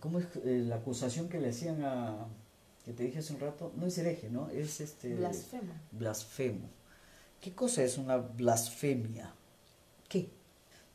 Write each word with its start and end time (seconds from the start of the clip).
¿Cómo 0.00 0.18
es 0.18 0.26
eh, 0.44 0.64
la 0.66 0.76
acusación 0.76 1.28
que 1.28 1.40
le 1.40 1.50
hacían 1.50 1.84
a, 1.84 2.26
que 2.84 2.92
te 2.92 3.04
dije 3.04 3.20
hace 3.20 3.32
un 3.32 3.40
rato? 3.40 3.72
No 3.76 3.86
es 3.86 3.96
hereje, 3.98 4.28
¿no? 4.28 4.50
Es 4.50 4.80
este... 4.80 5.14
Blasfemo. 5.14 5.72
Blasfemo. 5.92 6.68
¿Qué 7.40 7.54
cosa 7.54 7.82
es 7.82 7.98
una 7.98 8.16
blasfemia? 8.16 9.32
¿Qué? 10.08 10.28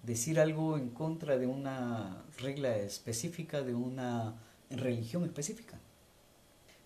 Decir 0.03 0.39
algo 0.39 0.77
en 0.77 0.89
contra 0.89 1.37
de 1.37 1.47
una 1.47 2.23
regla 2.37 2.77
específica, 2.77 3.61
de 3.61 3.73
una 3.73 4.35
religión 4.69 5.23
específica. 5.23 5.79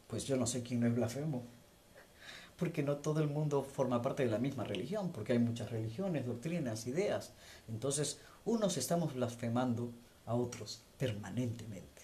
Pues 0.08 0.26
yo 0.26 0.38
no 0.38 0.46
sé 0.46 0.64
quién 0.64 0.80
no 0.80 0.88
es 0.88 0.96
blasfemo. 0.96 1.44
Porque 2.62 2.84
no 2.84 2.98
todo 2.98 3.22
el 3.22 3.28
mundo 3.28 3.64
forma 3.64 4.04
parte 4.04 4.24
de 4.24 4.30
la 4.30 4.38
misma 4.38 4.64
religión, 4.64 5.12
porque 5.12 5.34
hay 5.34 5.40
muchas 5.40 5.72
religiones, 5.72 6.28
doctrinas, 6.28 6.86
ideas. 6.86 7.34
Entonces, 7.68 8.20
unos 8.46 8.78
estamos 8.78 9.16
blasfemando 9.16 9.90
a 10.28 10.36
otros 10.36 10.84
permanentemente 11.00 12.04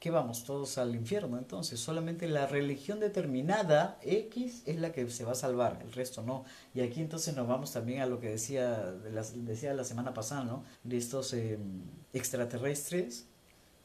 que 0.00 0.10
vamos 0.10 0.42
todos 0.42 0.76
al 0.78 0.96
infierno. 0.96 1.38
Entonces, 1.38 1.78
solamente 1.78 2.26
la 2.26 2.48
religión 2.48 2.98
determinada, 2.98 3.96
X, 4.02 4.64
es 4.66 4.80
la 4.80 4.90
que 4.90 5.08
se 5.08 5.24
va 5.24 5.32
a 5.32 5.36
salvar, 5.36 5.78
el 5.84 5.92
resto 5.92 6.22
no. 6.22 6.44
Y 6.74 6.80
aquí 6.80 7.00
entonces 7.00 7.36
nos 7.36 7.46
vamos 7.46 7.70
también 7.72 8.00
a 8.00 8.06
lo 8.06 8.18
que 8.18 8.30
decía, 8.30 8.92
la, 9.12 9.22
decía 9.22 9.72
la 9.72 9.84
semana 9.84 10.12
pasada, 10.12 10.42
¿no? 10.42 10.64
De 10.82 10.96
estos 10.96 11.32
em, 11.34 11.82
extraterrestres 12.12 13.26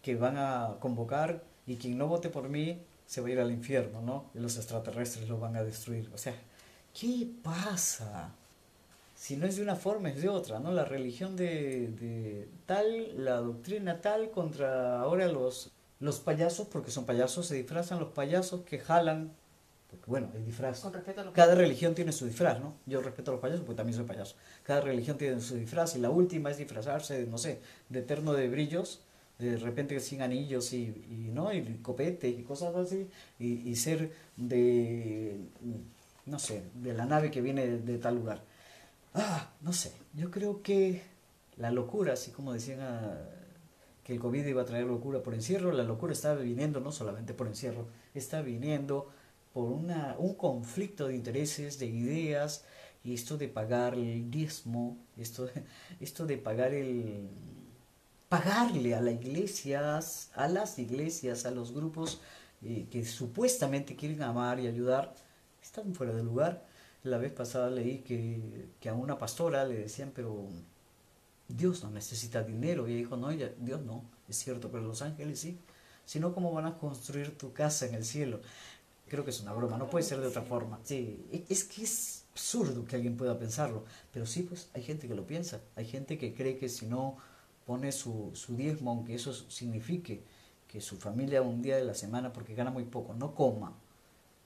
que 0.01 0.15
van 0.15 0.37
a 0.39 0.77
convocar 0.79 1.43
y 1.67 1.75
quien 1.75 1.95
no 1.95 2.07
vote 2.07 2.29
por 2.29 2.49
mí 2.49 2.81
se 3.05 3.21
va 3.21 3.27
a 3.27 3.31
ir 3.31 3.39
al 3.39 3.51
infierno, 3.51 4.01
¿no? 4.01 4.29
Y 4.33 4.39
los 4.39 4.57
extraterrestres 4.57 5.29
lo 5.29 5.39
van 5.39 5.55
a 5.55 5.63
destruir. 5.63 6.09
O 6.13 6.17
sea, 6.17 6.33
¿qué 6.99 7.27
pasa? 7.43 8.31
Si 9.15 9.37
no 9.37 9.45
es 9.45 9.55
de 9.55 9.63
una 9.63 9.75
forma, 9.75 10.09
es 10.09 10.21
de 10.21 10.29
otra, 10.29 10.59
¿no? 10.59 10.71
La 10.71 10.85
religión 10.85 11.35
de, 11.35 11.89
de 11.89 12.49
tal, 12.65 13.23
la 13.23 13.37
doctrina 13.37 14.01
tal 14.01 14.31
contra 14.31 14.99
ahora 14.99 15.27
los 15.27 15.71
los 15.99 16.19
payasos, 16.19 16.67
porque 16.67 16.91
son 16.91 17.05
payasos, 17.05 17.47
se 17.47 17.55
disfrazan 17.55 17.99
los 17.99 18.09
payasos 18.09 18.61
que 18.61 18.79
jalan, 18.79 19.31
porque 19.89 20.05
bueno, 20.07 20.29
hay 20.33 20.43
disfraz. 20.43 20.81
Con 20.81 20.93
respeto 20.93 21.21
a 21.21 21.23
los 21.25 21.33
Cada 21.33 21.55
religión 21.55 21.95
tiene 21.95 22.11
su 22.11 22.25
disfraz, 22.25 22.59
¿no? 22.59 22.75
Yo 22.85 23.01
respeto 23.01 23.31
a 23.31 23.33
los 23.33 23.41
payasos 23.41 23.63
porque 23.65 23.77
también 23.77 23.95
soy 23.97 24.05
payaso. 24.05 24.35
Cada 24.63 24.81
religión 24.81 25.17
tiene 25.17 25.39
su 25.39 25.55
disfraz 25.55 25.95
y 25.95 25.99
la 25.99 26.09
última 26.09 26.51
es 26.51 26.57
disfrazarse, 26.57 27.25
no 27.27 27.37
sé, 27.37 27.61
de 27.89 27.99
eterno 27.99 28.33
de 28.33 28.49
brillos, 28.49 29.01
de 29.39 29.57
repente 29.57 29.99
sin 29.99 30.21
anillos 30.21 30.71
y, 30.73 30.83
y 31.09 31.31
¿no? 31.33 31.53
y 31.53 31.79
copete 31.81 32.29
y 32.29 32.43
cosas 32.43 32.75
así, 32.75 33.07
y, 33.39 33.69
y, 33.69 33.75
ser 33.75 34.11
de, 34.37 35.37
no 36.25 36.39
sé, 36.39 36.63
de 36.75 36.93
la 36.93 37.05
nave 37.05 37.31
que 37.31 37.41
viene 37.41 37.67
de, 37.67 37.97
tal 37.97 38.15
lugar. 38.15 38.41
Ah, 39.13 39.51
no 39.61 39.73
sé, 39.73 39.91
yo 40.13 40.31
creo 40.31 40.61
que 40.61 41.01
la 41.57 41.71
locura, 41.71 42.13
así 42.13 42.31
como 42.31 42.53
decían 42.53 42.81
a, 42.81 43.17
que 44.03 44.13
el 44.13 44.19
COVID 44.19 44.45
iba 44.45 44.61
a 44.61 44.65
traer 44.65 44.85
locura 44.85 45.21
por 45.21 45.33
encierro, 45.33 45.71
la 45.71 45.83
locura 45.83 46.13
está 46.13 46.35
viniendo 46.35 46.79
no 46.79 46.91
solamente 46.91 47.33
por 47.33 47.47
encierro, 47.47 47.87
está 48.13 48.41
viniendo 48.41 49.09
por 49.53 49.71
una, 49.71 50.15
un 50.19 50.35
conflicto 50.35 51.07
de 51.07 51.15
intereses, 51.15 51.79
de 51.79 51.87
ideas, 51.87 52.65
y 53.03 53.13
esto 53.13 53.37
de 53.37 53.47
pagar 53.47 53.95
el 53.95 54.31
diezmo, 54.31 54.97
esto, 55.17 55.49
esto 55.99 56.25
de 56.25 56.37
pagar 56.37 56.73
el 56.73 57.29
pagarle 58.29 58.95
a 58.95 59.01
las 59.01 59.13
iglesias, 59.13 60.29
a 60.35 60.47
las 60.47 60.79
iglesias, 60.79 61.45
a 61.45 61.51
los 61.51 61.73
grupos 61.73 62.21
eh, 62.63 62.87
que 62.89 63.05
supuestamente 63.05 63.95
quieren 63.95 64.23
amar 64.23 64.59
y 64.59 64.67
ayudar, 64.67 65.15
están 65.61 65.93
fuera 65.93 66.13
de 66.13 66.23
lugar. 66.23 66.65
La 67.03 67.17
vez 67.17 67.31
pasada 67.31 67.69
leí 67.69 67.99
que, 67.99 68.69
que 68.79 68.89
a 68.89 68.93
una 68.93 69.17
pastora 69.17 69.65
le 69.65 69.75
decían, 69.75 70.11
pero 70.15 70.47
Dios 71.47 71.83
no 71.83 71.91
necesita 71.91 72.43
dinero. 72.43 72.87
Y 72.87 72.93
ella 72.93 72.99
dijo, 72.99 73.17
no, 73.17 73.29
Dios 73.29 73.81
no, 73.81 74.03
es 74.27 74.37
cierto, 74.37 74.69
pero 74.71 74.83
los 74.83 75.01
ángeles 75.01 75.39
sí. 75.39 75.59
Si 76.05 76.19
no, 76.19 76.33
¿cómo 76.33 76.51
van 76.51 76.65
a 76.65 76.77
construir 76.77 77.37
tu 77.37 77.53
casa 77.53 77.85
en 77.85 77.95
el 77.95 78.05
cielo? 78.05 78.39
Creo 79.07 79.23
que 79.23 79.31
es 79.31 79.41
una 79.41 79.53
broma, 79.53 79.77
no 79.77 79.89
puede 79.89 80.03
ser 80.03 80.19
de 80.19 80.27
otra 80.27 80.41
forma. 80.41 80.79
Sí, 80.83 81.25
e, 81.31 81.45
es 81.49 81.63
que 81.63 81.83
es 81.83 82.23
absurdo 82.33 82.85
que 82.85 82.95
alguien 82.95 83.17
pueda 83.17 83.37
pensarlo, 83.37 83.85
pero 84.11 84.25
sí, 84.25 84.43
pues 84.43 84.69
hay 84.73 84.83
gente 84.83 85.07
que 85.07 85.15
lo 85.15 85.25
piensa. 85.25 85.61
Hay 85.75 85.85
gente 85.85 86.17
que 86.17 86.33
cree 86.33 86.57
que 86.57 86.69
si 86.69 86.85
no 86.85 87.17
pone 87.65 87.91
su, 87.91 88.31
su 88.33 88.55
diezmo, 88.55 88.91
aunque 88.91 89.15
eso 89.15 89.33
signifique 89.33 90.23
que 90.67 90.81
su 90.81 90.97
familia 90.97 91.41
un 91.41 91.61
día 91.61 91.77
de 91.77 91.83
la 91.83 91.93
semana, 91.93 92.31
porque 92.31 92.55
gana 92.55 92.71
muy 92.71 92.83
poco, 92.83 93.13
no 93.13 93.33
coma, 93.33 93.73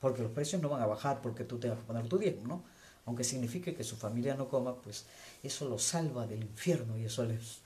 porque 0.00 0.22
los 0.22 0.32
precios 0.32 0.62
no 0.62 0.68
van 0.68 0.82
a 0.82 0.86
bajar 0.86 1.20
porque 1.20 1.44
tú 1.44 1.58
tengas 1.58 1.78
que 1.78 1.84
poner 1.84 2.08
tu 2.08 2.18
diezmo, 2.18 2.46
¿no? 2.46 2.62
aunque 3.06 3.24
signifique 3.24 3.74
que 3.74 3.84
su 3.84 3.96
familia 3.96 4.34
no 4.34 4.48
coma, 4.48 4.80
pues 4.80 5.06
eso 5.42 5.68
los 5.68 5.82
salva 5.82 6.26
del 6.26 6.42
infierno 6.42 6.96
y 6.96 7.04
eso 7.06 7.24
les, 7.24 7.58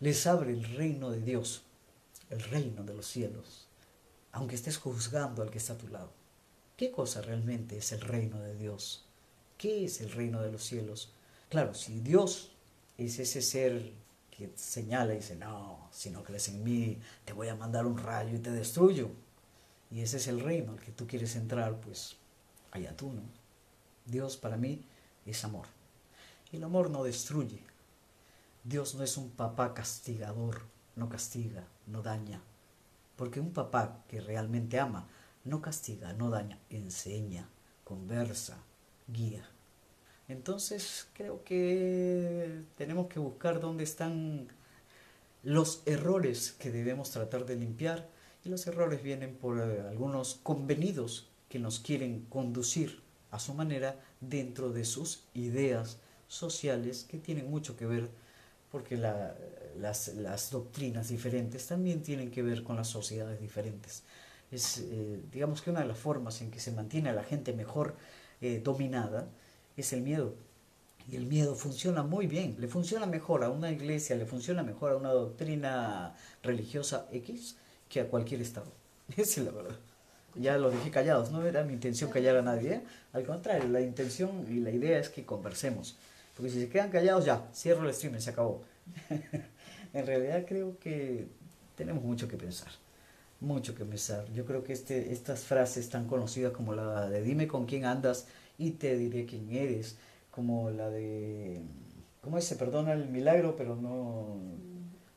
les 0.00 0.26
abre 0.26 0.52
el 0.52 0.64
reino 0.76 1.10
de 1.10 1.20
Dios, 1.20 1.62
el 2.30 2.42
reino 2.42 2.82
de 2.82 2.94
los 2.94 3.06
cielos, 3.06 3.66
aunque 4.32 4.56
estés 4.56 4.76
juzgando 4.76 5.42
al 5.42 5.50
que 5.50 5.58
está 5.58 5.74
a 5.74 5.78
tu 5.78 5.88
lado. 5.88 6.12
¿Qué 6.76 6.90
cosa 6.90 7.22
realmente 7.22 7.78
es 7.78 7.92
el 7.92 8.00
reino 8.00 8.40
de 8.40 8.56
Dios? 8.56 9.06
¿Qué 9.56 9.84
es 9.84 10.00
el 10.00 10.10
reino 10.10 10.42
de 10.42 10.50
los 10.50 10.64
cielos? 10.64 11.12
Claro, 11.48 11.72
si 11.74 12.00
Dios 12.00 12.50
es 12.98 13.18
ese 13.18 13.42
ser 13.42 13.92
que 14.36 14.52
señala 14.56 15.14
y 15.14 15.18
dice, 15.18 15.36
no, 15.36 15.88
si 15.92 16.10
no 16.10 16.24
crees 16.24 16.48
en 16.48 16.64
mí, 16.64 16.98
te 17.24 17.32
voy 17.32 17.48
a 17.48 17.54
mandar 17.54 17.86
un 17.86 17.98
rayo 17.98 18.36
y 18.36 18.40
te 18.40 18.50
destruyo. 18.50 19.10
Y 19.90 20.00
ese 20.00 20.16
es 20.16 20.26
el 20.26 20.40
reino 20.40 20.72
al 20.72 20.80
que 20.80 20.92
tú 20.92 21.06
quieres 21.06 21.36
entrar, 21.36 21.80
pues 21.80 22.16
allá 22.72 22.96
tú, 22.96 23.12
¿no? 23.12 23.22
Dios 24.06 24.36
para 24.36 24.56
mí 24.56 24.84
es 25.24 25.44
amor. 25.44 25.66
El 26.52 26.64
amor 26.64 26.90
no 26.90 27.04
destruye. 27.04 27.62
Dios 28.64 28.94
no 28.94 29.04
es 29.04 29.16
un 29.16 29.30
papá 29.30 29.72
castigador, 29.72 30.62
no 30.96 31.08
castiga, 31.08 31.64
no 31.86 32.02
daña. 32.02 32.42
Porque 33.16 33.40
un 33.40 33.52
papá 33.52 34.02
que 34.08 34.20
realmente 34.20 34.80
ama, 34.80 35.06
no 35.44 35.62
castiga, 35.62 36.12
no 36.12 36.30
daña, 36.30 36.58
enseña, 36.70 37.48
conversa, 37.84 38.58
guía. 39.06 39.48
Entonces 40.28 41.08
creo 41.12 41.44
que 41.44 42.62
tenemos 42.76 43.08
que 43.08 43.18
buscar 43.18 43.60
dónde 43.60 43.84
están 43.84 44.48
los 45.42 45.82
errores 45.84 46.52
que 46.52 46.70
debemos 46.70 47.10
tratar 47.10 47.44
de 47.44 47.56
limpiar 47.56 48.08
y 48.44 48.48
los 48.48 48.66
errores 48.66 49.02
vienen 49.02 49.34
por 49.34 49.58
eh, 49.58 49.82
algunos 49.88 50.36
convenidos 50.42 51.28
que 51.48 51.58
nos 51.58 51.80
quieren 51.80 52.26
conducir 52.28 53.02
a 53.30 53.38
su 53.38 53.52
manera 53.54 54.00
dentro 54.20 54.70
de 54.70 54.84
sus 54.84 55.24
ideas 55.34 55.98
sociales 56.28 57.04
que 57.04 57.18
tienen 57.18 57.50
mucho 57.50 57.76
que 57.76 57.86
ver, 57.86 58.08
porque 58.70 58.96
las, 58.96 60.50
doctrinas 60.50 61.08
diferentes 61.08 61.66
también 61.66 62.02
tienen 62.02 62.30
que 62.30 62.42
ver 62.42 62.64
con 62.64 62.76
las 62.76 62.88
sociedades 62.88 63.40
diferentes. 63.40 64.02
Es, 64.50 64.78
eh, 64.78 65.20
digamos 65.32 65.62
que 65.62 65.70
una 65.70 65.80
de 65.80 65.86
las 65.86 65.98
formas 65.98 66.40
en 66.40 66.50
que 66.50 66.60
se 66.60 66.72
mantiene 66.72 67.10
a 67.10 67.12
la 67.12 67.24
gente 67.24 67.52
mejor 67.52 67.94
eh, 68.40 68.60
dominada 68.62 69.28
es 69.76 69.92
el 69.92 70.02
miedo. 70.02 70.34
Y 71.10 71.16
el 71.16 71.26
miedo 71.26 71.54
funciona 71.54 72.02
muy 72.02 72.26
bien, 72.26 72.56
le 72.58 72.66
funciona 72.66 73.04
mejor 73.06 73.44
a 73.44 73.50
una 73.50 73.70
iglesia, 73.70 74.16
le 74.16 74.24
funciona 74.24 74.62
mejor 74.62 74.92
a 74.92 74.96
una 74.96 75.10
doctrina 75.10 76.14
religiosa 76.42 77.06
X 77.12 77.56
que 77.88 78.00
a 78.00 78.08
cualquier 78.08 78.40
Estado. 78.40 78.72
Esa 79.16 79.40
es 79.40 79.46
la 79.46 79.52
verdad 79.52 79.76
ya 80.36 80.58
lo 80.58 80.70
dije 80.70 80.90
callados, 80.90 81.30
no 81.30 81.46
era 81.46 81.64
mi 81.64 81.72
intención 81.74 82.10
callar 82.10 82.36
a 82.36 82.42
nadie, 82.42 82.74
¿eh? 82.74 82.82
al 83.12 83.24
contrario, 83.24 83.68
la 83.68 83.80
intención 83.80 84.46
y 84.48 84.60
la 84.60 84.70
idea 84.70 84.98
es 84.98 85.08
que 85.08 85.24
conversemos, 85.24 85.96
porque 86.36 86.50
si 86.50 86.60
se 86.60 86.68
quedan 86.68 86.90
callados 86.90 87.24
ya, 87.24 87.48
cierro 87.54 87.86
el 87.86 87.94
stream 87.94 88.20
se 88.20 88.30
acabó. 88.30 88.62
en 89.92 90.06
realidad 90.06 90.44
creo 90.46 90.78
que 90.78 91.26
tenemos 91.76 92.02
mucho 92.02 92.28
que 92.28 92.36
pensar, 92.36 92.68
mucho 93.40 93.74
que 93.74 93.84
pensar. 93.84 94.26
Yo 94.32 94.44
creo 94.44 94.64
que 94.64 94.72
este, 94.72 95.12
estas 95.12 95.40
frases 95.40 95.88
tan 95.88 96.06
conocidas 96.06 96.52
como 96.52 96.74
la 96.74 97.08
de 97.08 97.22
dime 97.22 97.46
con 97.46 97.66
quién 97.66 97.84
andas 97.84 98.26
y 98.58 98.72
te 98.72 98.96
diré 98.96 99.26
quién 99.26 99.50
eres, 99.50 99.96
como 100.30 100.70
la 100.70 100.90
de, 100.90 101.60
¿cómo 102.20 102.36
dice? 102.36 102.56
Perdona 102.56 102.92
el 102.92 103.08
milagro, 103.08 103.56
pero 103.56 103.76
no 103.76 104.36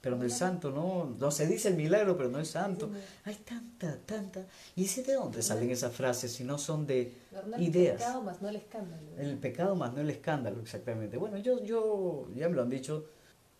pero 0.07 0.15
no 0.15 0.23
es 0.23 0.37
santo, 0.37 0.71
¿no? 0.71 1.15
No 1.19 1.31
se 1.31 1.47
dice 1.47 1.67
el 1.67 1.75
milagro, 1.75 2.15
pero 2.15 2.29
no 2.29 2.39
es 2.39 2.49
santo. 2.49 2.89
Hay 3.25 3.35
tanta, 3.35 3.97
tanta. 4.05 4.45
¿Y 4.73 4.85
ese 4.85 5.03
de 5.03 5.15
dónde 5.15 5.41
salen 5.41 5.69
esas 5.69 5.93
frases 5.93 6.31
si 6.31 6.45
no 6.45 6.57
son 6.57 6.87
de 6.87 7.13
ideas? 7.57 7.95
El 7.95 7.97
pecado 7.97 8.21
más 8.21 8.41
no 8.41 8.47
el 8.47 8.55
escándalo. 8.55 9.07
El 9.17 9.37
pecado 9.37 9.75
más 9.75 9.93
no 9.93 9.99
el 9.99 10.09
escándalo, 10.09 10.61
exactamente. 10.61 11.17
Bueno, 11.17 11.37
yo, 11.39 11.61
yo 11.61 12.29
ya 12.35 12.47
me 12.47 12.55
lo 12.55 12.61
han 12.61 12.69
dicho, 12.69 13.05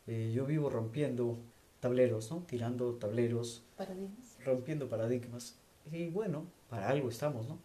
eh, 0.06 0.32
yo 0.34 0.46
vivo 0.46 0.70
rompiendo 0.70 1.38
tableros, 1.82 2.32
¿no? 2.32 2.46
Tirando 2.48 2.94
tableros. 2.94 3.64
Paradigmas. 3.76 4.38
Rompiendo 4.46 4.88
paradigmas. 4.88 5.56
Y 5.92 6.08
bueno, 6.08 6.46
para 6.70 6.88
algo 6.88 7.10
estamos, 7.10 7.48
¿no? 7.48 7.60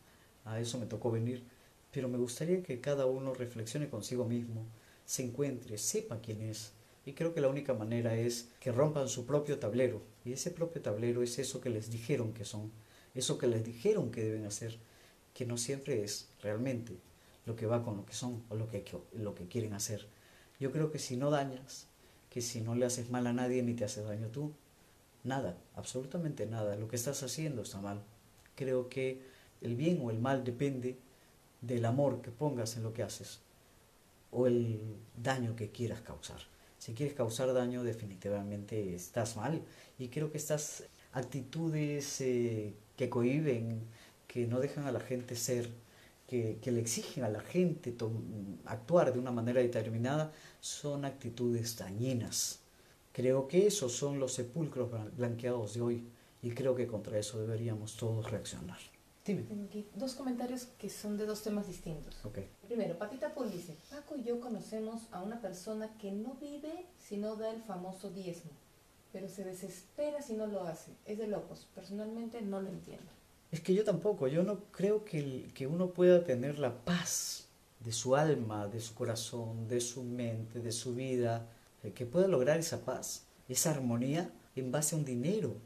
A 0.44 0.58
eso 0.58 0.78
me 0.78 0.86
tocó 0.86 1.10
venir. 1.12 1.44
Pero 1.92 2.08
me 2.08 2.18
gustaría 2.18 2.62
que 2.62 2.80
cada 2.80 3.06
uno 3.06 3.34
reflexione 3.34 3.88
consigo 3.88 4.24
mismo, 4.24 4.64
se 5.04 5.22
encuentre, 5.24 5.78
sepa 5.78 6.20
quién 6.20 6.42
es 6.42 6.72
y 7.04 7.12
creo 7.14 7.34
que 7.34 7.40
la 7.40 7.48
única 7.48 7.74
manera 7.74 8.14
es 8.14 8.48
que 8.60 8.70
rompan 8.70 9.08
su 9.08 9.26
propio 9.26 9.58
tablero. 9.58 10.02
Y 10.24 10.32
ese 10.32 10.50
propio 10.50 10.82
tablero 10.82 11.22
es 11.22 11.38
eso 11.38 11.60
que 11.60 11.70
les 11.70 11.90
dijeron 11.90 12.32
que 12.32 12.44
son, 12.44 12.70
eso 13.14 13.38
que 13.38 13.48
les 13.48 13.64
dijeron 13.64 14.10
que 14.10 14.22
deben 14.22 14.46
hacer. 14.46 14.78
que 15.34 15.46
no 15.46 15.56
siempre 15.56 16.04
es 16.04 16.28
realmente 16.42 16.92
lo 17.46 17.56
que 17.56 17.64
va 17.64 17.82
con 17.82 17.96
lo 17.96 18.04
que 18.04 18.12
son 18.12 18.42
o 18.50 18.54
lo 18.54 18.68
que, 18.68 18.84
lo 19.14 19.34
que 19.34 19.48
quieren 19.48 19.72
hacer. 19.72 20.06
Yo 20.60 20.70
creo 20.72 20.90
que 20.90 20.98
si 20.98 21.16
no 21.16 21.30
dañas, 21.30 21.86
que 22.28 22.42
si 22.42 22.60
no 22.60 22.74
le 22.74 22.84
haces 22.84 23.08
mal 23.10 23.26
a 23.26 23.32
nadie 23.32 23.62
ni 23.62 23.72
te 23.72 23.86
haces 23.86 24.04
daño 24.04 24.28
tú, 24.28 24.52
nada, 25.24 25.56
absolutamente 25.74 26.44
nada, 26.44 26.76
lo 26.76 26.86
que 26.86 26.96
estás 26.96 27.22
haciendo 27.22 27.62
está 27.62 27.80
mal. 27.80 28.02
Creo 28.56 28.90
que 28.90 29.22
el 29.62 29.74
bien 29.74 30.00
o 30.02 30.10
el 30.10 30.18
mal 30.18 30.44
depende 30.44 30.98
del 31.62 31.84
amor 31.86 32.20
que 32.20 32.30
pongas 32.30 32.76
en 32.76 32.82
lo 32.82 32.92
que 32.92 33.02
haces 33.02 33.40
o 34.32 34.46
el 34.46 34.80
daño 35.16 35.54
que 35.56 35.70
quieras 35.70 36.00
causar. 36.00 36.40
Si 36.78 36.94
quieres 36.94 37.14
causar 37.14 37.52
daño, 37.54 37.84
definitivamente 37.84 38.94
estás 38.94 39.36
mal. 39.36 39.62
Y 39.98 40.08
creo 40.08 40.32
que 40.32 40.38
estas 40.38 40.84
actitudes 41.12 42.20
eh, 42.20 42.74
que 42.96 43.08
cohiben, 43.08 43.82
que 44.26 44.46
no 44.48 44.58
dejan 44.58 44.86
a 44.86 44.92
la 44.92 44.98
gente 44.98 45.36
ser, 45.36 45.68
que, 46.26 46.58
que 46.60 46.72
le 46.72 46.80
exigen 46.80 47.22
a 47.24 47.28
la 47.28 47.40
gente 47.40 47.94
actuar 48.64 49.12
de 49.12 49.18
una 49.20 49.30
manera 49.30 49.60
determinada, 49.60 50.32
son 50.60 51.04
actitudes 51.04 51.76
dañinas. 51.76 52.60
Creo 53.12 53.46
que 53.46 53.66
esos 53.66 53.92
son 53.92 54.18
los 54.18 54.32
sepulcros 54.32 54.90
blanqueados 55.16 55.74
de 55.74 55.82
hoy 55.82 56.04
y 56.42 56.50
creo 56.50 56.74
que 56.74 56.86
contra 56.86 57.18
eso 57.18 57.38
deberíamos 57.38 57.96
todos 57.96 58.30
reaccionar. 58.30 58.78
Dime. 59.24 59.42
Tengo 59.42 59.64
aquí 59.64 59.86
dos 59.94 60.14
comentarios 60.14 60.66
que 60.78 60.88
son 60.88 61.16
de 61.16 61.26
dos 61.26 61.42
temas 61.42 61.66
distintos. 61.66 62.24
Okay. 62.24 62.48
Primero, 62.66 62.98
Patita 62.98 63.34
Paul 63.34 63.50
dice, 63.50 63.76
Paco 63.90 64.16
y 64.16 64.24
yo 64.24 64.40
conocemos 64.40 65.02
a 65.12 65.22
una 65.22 65.40
persona 65.40 65.96
que 65.98 66.10
no 66.10 66.34
vive 66.40 66.86
si 66.98 67.16
no 67.16 67.36
da 67.36 67.50
el 67.50 67.62
famoso 67.62 68.10
diezmo, 68.10 68.50
pero 69.12 69.28
se 69.28 69.44
desespera 69.44 70.22
si 70.22 70.34
no 70.34 70.46
lo 70.46 70.62
hace. 70.62 70.92
Es 71.06 71.18
de 71.18 71.28
locos. 71.28 71.68
Personalmente 71.74 72.42
no 72.42 72.60
lo 72.60 72.68
entiendo. 72.68 73.10
Es 73.52 73.60
que 73.60 73.74
yo 73.74 73.84
tampoco. 73.84 74.26
Yo 74.26 74.42
no 74.42 74.64
creo 74.72 75.04
que, 75.04 75.50
que 75.54 75.66
uno 75.66 75.90
pueda 75.90 76.24
tener 76.24 76.58
la 76.58 76.84
paz 76.84 77.48
de 77.80 77.92
su 77.92 78.16
alma, 78.16 78.68
de 78.68 78.80
su 78.80 78.94
corazón, 78.94 79.68
de 79.68 79.80
su 79.80 80.02
mente, 80.02 80.60
de 80.60 80.72
su 80.72 80.94
vida, 80.94 81.48
que 81.90 82.06
pueda 82.06 82.28
lograr 82.28 82.58
esa 82.58 82.84
paz, 82.84 83.26
esa 83.48 83.70
armonía 83.70 84.30
en 84.54 84.70
base 84.70 84.94
a 84.94 84.98
un 84.98 85.04
dinero, 85.04 85.56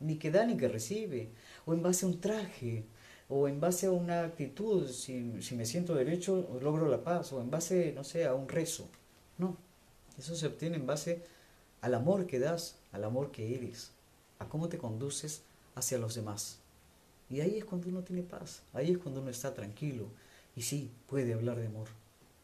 ni 0.00 0.18
que 0.18 0.30
da 0.30 0.44
ni 0.44 0.56
que 0.56 0.68
recibe, 0.68 1.30
o 1.64 1.72
en 1.72 1.82
base 1.82 2.04
a 2.04 2.08
un 2.08 2.20
traje, 2.20 2.84
o 3.34 3.48
en 3.48 3.60
base 3.60 3.86
a 3.86 3.92
una 3.92 4.24
actitud, 4.24 4.86
si, 4.90 5.40
si 5.40 5.54
me 5.54 5.64
siento 5.64 5.94
derecho, 5.94 6.58
logro 6.60 6.86
la 6.86 7.02
paz, 7.02 7.32
o 7.32 7.40
en 7.40 7.50
base, 7.50 7.94
no 7.94 8.04
sé, 8.04 8.26
a 8.26 8.34
un 8.34 8.46
rezo. 8.46 8.86
No, 9.38 9.56
eso 10.18 10.36
se 10.36 10.46
obtiene 10.46 10.76
en 10.76 10.86
base 10.86 11.22
al 11.80 11.94
amor 11.94 12.26
que 12.26 12.38
das, 12.38 12.76
al 12.92 13.04
amor 13.04 13.30
que 13.30 13.54
eres, 13.54 13.92
a 14.38 14.50
cómo 14.50 14.68
te 14.68 14.76
conduces 14.76 15.40
hacia 15.74 15.96
los 15.96 16.14
demás. 16.14 16.58
Y 17.30 17.40
ahí 17.40 17.56
es 17.56 17.64
cuando 17.64 17.88
uno 17.88 18.02
tiene 18.02 18.22
paz, 18.22 18.64
ahí 18.74 18.90
es 18.90 18.98
cuando 18.98 19.22
uno 19.22 19.30
está 19.30 19.54
tranquilo. 19.54 20.08
Y 20.54 20.60
sí, 20.60 20.90
puede 21.08 21.32
hablar 21.32 21.58
de 21.58 21.68
amor, 21.68 21.88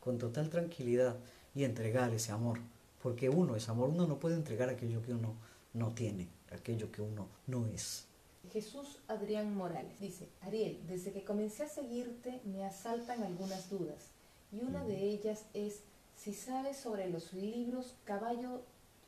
con 0.01 0.17
total 0.17 0.49
tranquilidad 0.49 1.17
y 1.55 1.65
entregar 1.65 2.15
ese 2.15 2.33
amor. 2.33 2.61
Porque 3.03 3.29
uno 3.29 3.57
es 3.57 3.69
amor, 3.69 3.91
uno 3.91 4.07
no 4.07 4.19
puede 4.19 4.37
entregar 4.37 4.71
aquello 4.71 5.03
que 5.03 5.13
uno 5.13 5.35
no 5.75 5.93
tiene, 5.93 6.29
aquello 6.51 6.91
que 6.91 7.03
uno 7.03 7.29
no 7.47 7.67
es. 7.67 8.08
Jesús 8.53 8.99
Adrián 9.09 9.55
Morales 9.55 10.01
dice, 10.01 10.29
Ariel, 10.41 10.81
desde 10.87 11.13
que 11.13 11.25
comencé 11.25 11.65
a 11.65 11.69
seguirte 11.69 12.41
me 12.45 12.65
asaltan 12.65 13.23
algunas 13.23 13.69
dudas 13.69 14.07
y 14.53 14.61
una 14.61 14.85
de 14.85 15.03
ellas 15.03 15.45
es 15.55 15.81
si 16.17 16.35
sabes 16.35 16.77
sobre 16.77 17.09
los 17.11 17.33
libros 17.33 17.95
Caballo, 18.05 18.63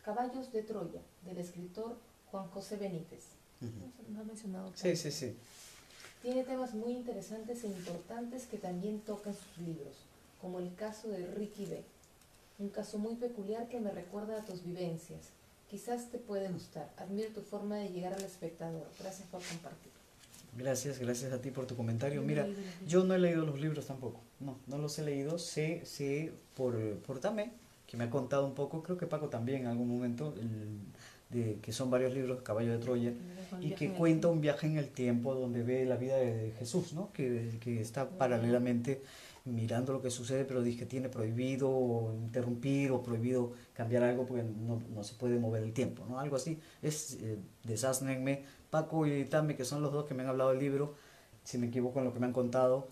Caballos 0.04 0.52
de 0.52 0.62
Troya 0.62 1.00
del 1.24 1.38
escritor 1.38 1.96
Juan 2.30 2.48
José 2.48 2.76
Benítez. 2.76 3.24
¿No 4.08 4.20
ha 4.20 4.24
mencionado? 4.24 4.72
Sí, 4.74 4.96
sí, 4.96 5.10
sí. 5.10 5.36
Tiene 6.22 6.44
temas 6.44 6.74
muy 6.74 6.92
interesantes 6.92 7.64
e 7.64 7.68
importantes 7.68 8.46
que 8.46 8.58
también 8.58 9.00
tocan 9.00 9.34
sus 9.34 9.66
libros, 9.66 9.96
como 10.40 10.58
el 10.58 10.74
caso 10.74 11.08
de 11.08 11.26
Ricky 11.26 11.66
B. 11.66 11.82
Un 12.58 12.68
caso 12.68 12.98
muy 12.98 13.16
peculiar 13.16 13.68
que 13.68 13.80
me 13.80 13.90
recuerda 13.90 14.38
a 14.38 14.44
tus 14.44 14.62
vivencias 14.64 15.30
Quizás 15.70 16.10
te 16.10 16.18
puede 16.18 16.48
gustar. 16.48 16.90
Admiro 16.96 17.28
tu 17.28 17.42
forma 17.42 17.76
de 17.76 17.90
llegar 17.90 18.12
al 18.12 18.22
espectador. 18.22 18.88
Gracias 18.98 19.28
por 19.28 19.40
compartir. 19.40 19.92
Gracias, 20.56 20.98
gracias 20.98 21.32
a 21.32 21.40
ti 21.40 21.52
por 21.52 21.66
tu 21.66 21.76
comentario. 21.76 22.22
Mira, 22.22 22.46
yo 22.88 23.04
no 23.04 23.14
he 23.14 23.18
leído 23.18 23.46
los 23.46 23.60
libros 23.60 23.86
tampoco. 23.86 24.20
No, 24.40 24.58
no 24.66 24.78
los 24.78 24.98
he 24.98 25.04
leído. 25.04 25.38
Sé, 25.38 25.82
sé 25.84 26.32
por, 26.56 26.76
por 26.98 27.20
Tame, 27.20 27.52
que 27.86 27.96
me 27.96 28.04
ha 28.04 28.10
contado 28.10 28.46
un 28.46 28.54
poco, 28.54 28.82
creo 28.82 28.98
que 28.98 29.06
Paco 29.06 29.28
también 29.28 29.62
en 29.62 29.66
algún 29.68 29.88
momento, 29.88 30.34
de, 31.30 31.58
que 31.62 31.72
son 31.72 31.88
varios 31.88 32.14
libros, 32.14 32.42
Caballo 32.42 32.72
de 32.72 32.78
Troya, 32.78 33.12
y 33.60 33.70
que 33.70 33.92
cuenta 33.92 34.26
un 34.28 34.40
viaje 34.40 34.66
en 34.66 34.76
el 34.76 34.88
tiempo 34.88 35.34
donde 35.34 35.62
ve 35.62 35.84
la 35.84 35.96
vida 35.96 36.16
de 36.16 36.52
Jesús, 36.58 36.92
¿no? 36.94 37.12
que, 37.12 37.58
que 37.60 37.80
está 37.80 38.08
paralelamente 38.08 39.02
mirando 39.50 39.92
lo 39.92 40.00
que 40.00 40.10
sucede, 40.10 40.44
pero 40.44 40.62
dije, 40.62 40.86
tiene 40.86 41.08
prohibido 41.08 42.14
interrumpir 42.22 42.92
o 42.92 43.02
prohibido 43.02 43.52
cambiar 43.72 44.02
algo 44.02 44.26
porque 44.26 44.42
no, 44.42 44.82
no 44.94 45.04
se 45.04 45.14
puede 45.14 45.38
mover 45.38 45.62
el 45.62 45.72
tiempo, 45.72 46.04
¿no? 46.08 46.18
Algo 46.18 46.36
así. 46.36 46.58
Es 46.82 47.18
eh, 47.20 47.38
desásnenme, 47.64 48.44
Paco 48.70 49.06
y 49.06 49.24
Tami, 49.24 49.54
que 49.54 49.64
son 49.64 49.82
los 49.82 49.92
dos 49.92 50.06
que 50.06 50.14
me 50.14 50.22
han 50.22 50.28
hablado 50.28 50.50
del 50.50 50.60
libro, 50.60 50.94
si 51.44 51.58
me 51.58 51.66
equivoco 51.66 51.98
en 51.98 52.06
lo 52.06 52.12
que 52.12 52.20
me 52.20 52.26
han 52.26 52.32
contado, 52.32 52.88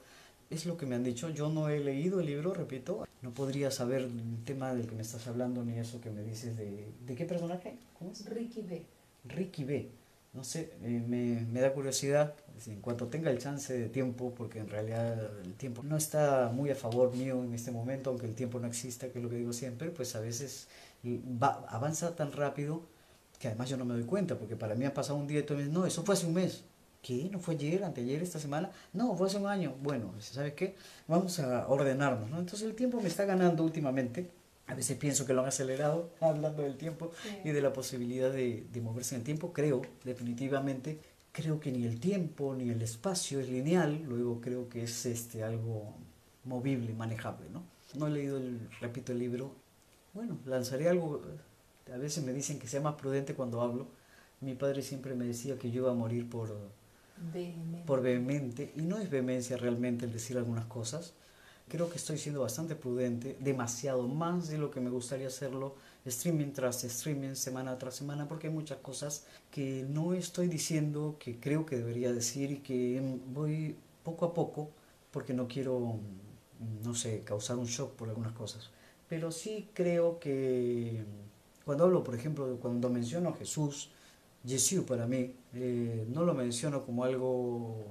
es 0.50 0.66
lo 0.66 0.76
que 0.76 0.86
me 0.86 0.94
han 0.94 1.04
dicho. 1.04 1.30
Yo 1.30 1.48
no 1.48 1.68
he 1.68 1.80
leído 1.80 2.20
el 2.20 2.26
libro, 2.26 2.54
repito, 2.54 3.06
no 3.22 3.32
podría 3.32 3.70
saber 3.70 4.02
el 4.02 4.44
tema 4.44 4.74
del 4.74 4.86
que 4.86 4.94
me 4.94 5.02
estás 5.02 5.26
hablando 5.26 5.64
ni 5.64 5.78
eso 5.78 6.00
que 6.00 6.10
me 6.10 6.22
dices 6.22 6.56
de... 6.56 6.88
¿De 7.06 7.14
qué 7.14 7.24
personaje? 7.24 7.78
¿Cómo 7.98 8.12
es? 8.12 8.24
Ricky 8.28 8.62
B. 8.62 8.84
Ricky 9.24 9.64
B 9.64 9.97
no 10.32 10.44
sé, 10.44 10.72
eh, 10.82 11.02
me, 11.06 11.46
me, 11.52 11.60
da 11.60 11.72
curiosidad, 11.72 12.34
en 12.66 12.80
cuanto 12.80 13.06
tenga 13.08 13.30
el 13.30 13.38
chance 13.38 13.76
de 13.76 13.88
tiempo, 13.88 14.34
porque 14.36 14.58
en 14.60 14.68
realidad 14.68 15.30
el 15.44 15.54
tiempo 15.54 15.82
no 15.82 15.96
está 15.96 16.50
muy 16.52 16.70
a 16.70 16.74
favor 16.74 17.14
mío 17.16 17.42
en 17.42 17.54
este 17.54 17.70
momento, 17.70 18.10
aunque 18.10 18.26
el 18.26 18.34
tiempo 18.34 18.60
no 18.60 18.66
exista, 18.66 19.08
que 19.08 19.18
es 19.18 19.24
lo 19.24 19.30
que 19.30 19.36
digo 19.36 19.52
siempre, 19.52 19.90
pues 19.90 20.14
a 20.16 20.20
veces 20.20 20.68
va, 21.04 21.64
avanza 21.68 22.14
tan 22.14 22.32
rápido 22.32 22.82
que 23.38 23.48
además 23.48 23.68
yo 23.68 23.76
no 23.76 23.84
me 23.84 23.94
doy 23.94 24.04
cuenta, 24.04 24.36
porque 24.36 24.56
para 24.56 24.74
mí 24.74 24.84
ha 24.84 24.92
pasado 24.94 25.18
un 25.18 25.26
día 25.26 25.40
y 25.40 25.42
dices, 25.42 25.68
no, 25.68 25.86
eso 25.86 26.02
fue 26.02 26.14
hace 26.14 26.26
un 26.26 26.34
mes. 26.34 26.64
¿Qué? 27.00 27.28
¿No 27.30 27.38
fue 27.38 27.54
ayer, 27.54 27.84
anteayer, 27.84 28.22
esta 28.22 28.40
semana? 28.40 28.70
No, 28.92 29.16
fue 29.16 29.28
hace 29.28 29.36
un 29.36 29.46
año. 29.46 29.74
Bueno, 29.80 30.12
¿sabes 30.18 30.54
qué? 30.54 30.74
Vamos 31.06 31.38
a 31.38 31.68
ordenarnos, 31.68 32.28
¿no? 32.28 32.40
Entonces 32.40 32.66
el 32.68 32.74
tiempo 32.74 33.00
me 33.00 33.08
está 33.08 33.24
ganando 33.24 33.62
últimamente 33.62 34.28
a 34.68 34.74
veces 34.74 34.96
pienso 34.96 35.26
que 35.26 35.32
lo 35.32 35.40
han 35.40 35.48
acelerado 35.48 36.10
hablando 36.20 36.62
del 36.62 36.76
tiempo 36.76 37.10
y 37.44 37.50
de 37.50 37.60
la 37.60 37.72
posibilidad 37.72 38.30
de, 38.30 38.66
de, 38.70 38.80
moverse 38.80 39.14
en 39.14 39.22
el 39.22 39.24
tiempo. 39.24 39.52
Creo, 39.52 39.82
definitivamente, 40.04 41.00
creo 41.32 41.58
que 41.58 41.72
ni 41.72 41.84
el 41.84 41.98
tiempo 41.98 42.54
ni 42.54 42.70
el 42.70 42.80
espacio 42.82 43.40
es 43.40 43.48
lineal, 43.48 44.04
luego 44.06 44.40
creo 44.40 44.68
que 44.68 44.84
es 44.84 45.06
este, 45.06 45.42
algo 45.42 45.94
movible, 46.44 46.92
manejable. 46.94 47.48
¿no? 47.50 47.64
no 47.96 48.06
he 48.06 48.10
leído, 48.10 48.36
el, 48.36 48.68
repito, 48.80 49.12
el 49.12 49.18
libro. 49.18 49.52
Bueno, 50.14 50.38
lanzaré 50.44 50.88
algo, 50.88 51.22
a 51.92 51.96
veces 51.96 52.24
me 52.24 52.32
dicen 52.32 52.58
que 52.58 52.66
sea 52.66 52.80
más 52.80 52.94
prudente 52.94 53.34
cuando 53.34 53.60
hablo. 53.60 53.88
Mi 54.40 54.54
padre 54.54 54.82
siempre 54.82 55.14
me 55.14 55.24
decía 55.24 55.58
que 55.58 55.70
yo 55.70 55.82
iba 55.82 55.90
a 55.90 55.94
morir 55.94 56.28
por, 56.28 56.54
por 57.86 58.02
vehemente, 58.02 58.72
y 58.76 58.82
no 58.82 58.98
es 58.98 59.10
vehemencia 59.10 59.56
realmente 59.56 60.06
el 60.06 60.12
decir 60.12 60.36
algunas 60.36 60.66
cosas, 60.66 61.14
Creo 61.68 61.90
que 61.90 61.96
estoy 61.96 62.18
siendo 62.18 62.40
bastante 62.40 62.74
prudente, 62.74 63.36
demasiado 63.40 64.08
más 64.08 64.48
de 64.48 64.58
lo 64.58 64.70
que 64.70 64.80
me 64.80 64.90
gustaría 64.90 65.26
hacerlo, 65.26 65.74
streaming 66.04 66.52
tras 66.52 66.82
streaming, 66.84 67.34
semana 67.34 67.78
tras 67.78 67.96
semana, 67.96 68.26
porque 68.26 68.46
hay 68.46 68.52
muchas 68.52 68.78
cosas 68.78 69.26
que 69.50 69.84
no 69.88 70.14
estoy 70.14 70.48
diciendo, 70.48 71.16
que 71.18 71.38
creo 71.38 71.66
que 71.66 71.76
debería 71.76 72.12
decir 72.12 72.50
y 72.50 72.56
que 72.58 73.02
voy 73.32 73.76
poco 74.02 74.24
a 74.24 74.34
poco, 74.34 74.70
porque 75.10 75.34
no 75.34 75.46
quiero, 75.46 75.96
no 76.84 76.94
sé, 76.94 77.20
causar 77.20 77.58
un 77.58 77.66
shock 77.66 77.92
por 77.92 78.08
algunas 78.08 78.32
cosas. 78.32 78.70
Pero 79.08 79.30
sí 79.30 79.68
creo 79.74 80.18
que 80.18 81.04
cuando 81.64 81.84
hablo, 81.84 82.02
por 82.02 82.14
ejemplo, 82.14 82.58
cuando 82.60 82.88
menciono 82.88 83.30
a 83.30 83.36
Jesús, 83.36 83.90
Jesús 84.46 84.84
para 84.84 85.06
mí, 85.06 85.34
eh, 85.54 86.06
no 86.08 86.24
lo 86.24 86.32
menciono 86.34 86.84
como 86.84 87.04
algo 87.04 87.86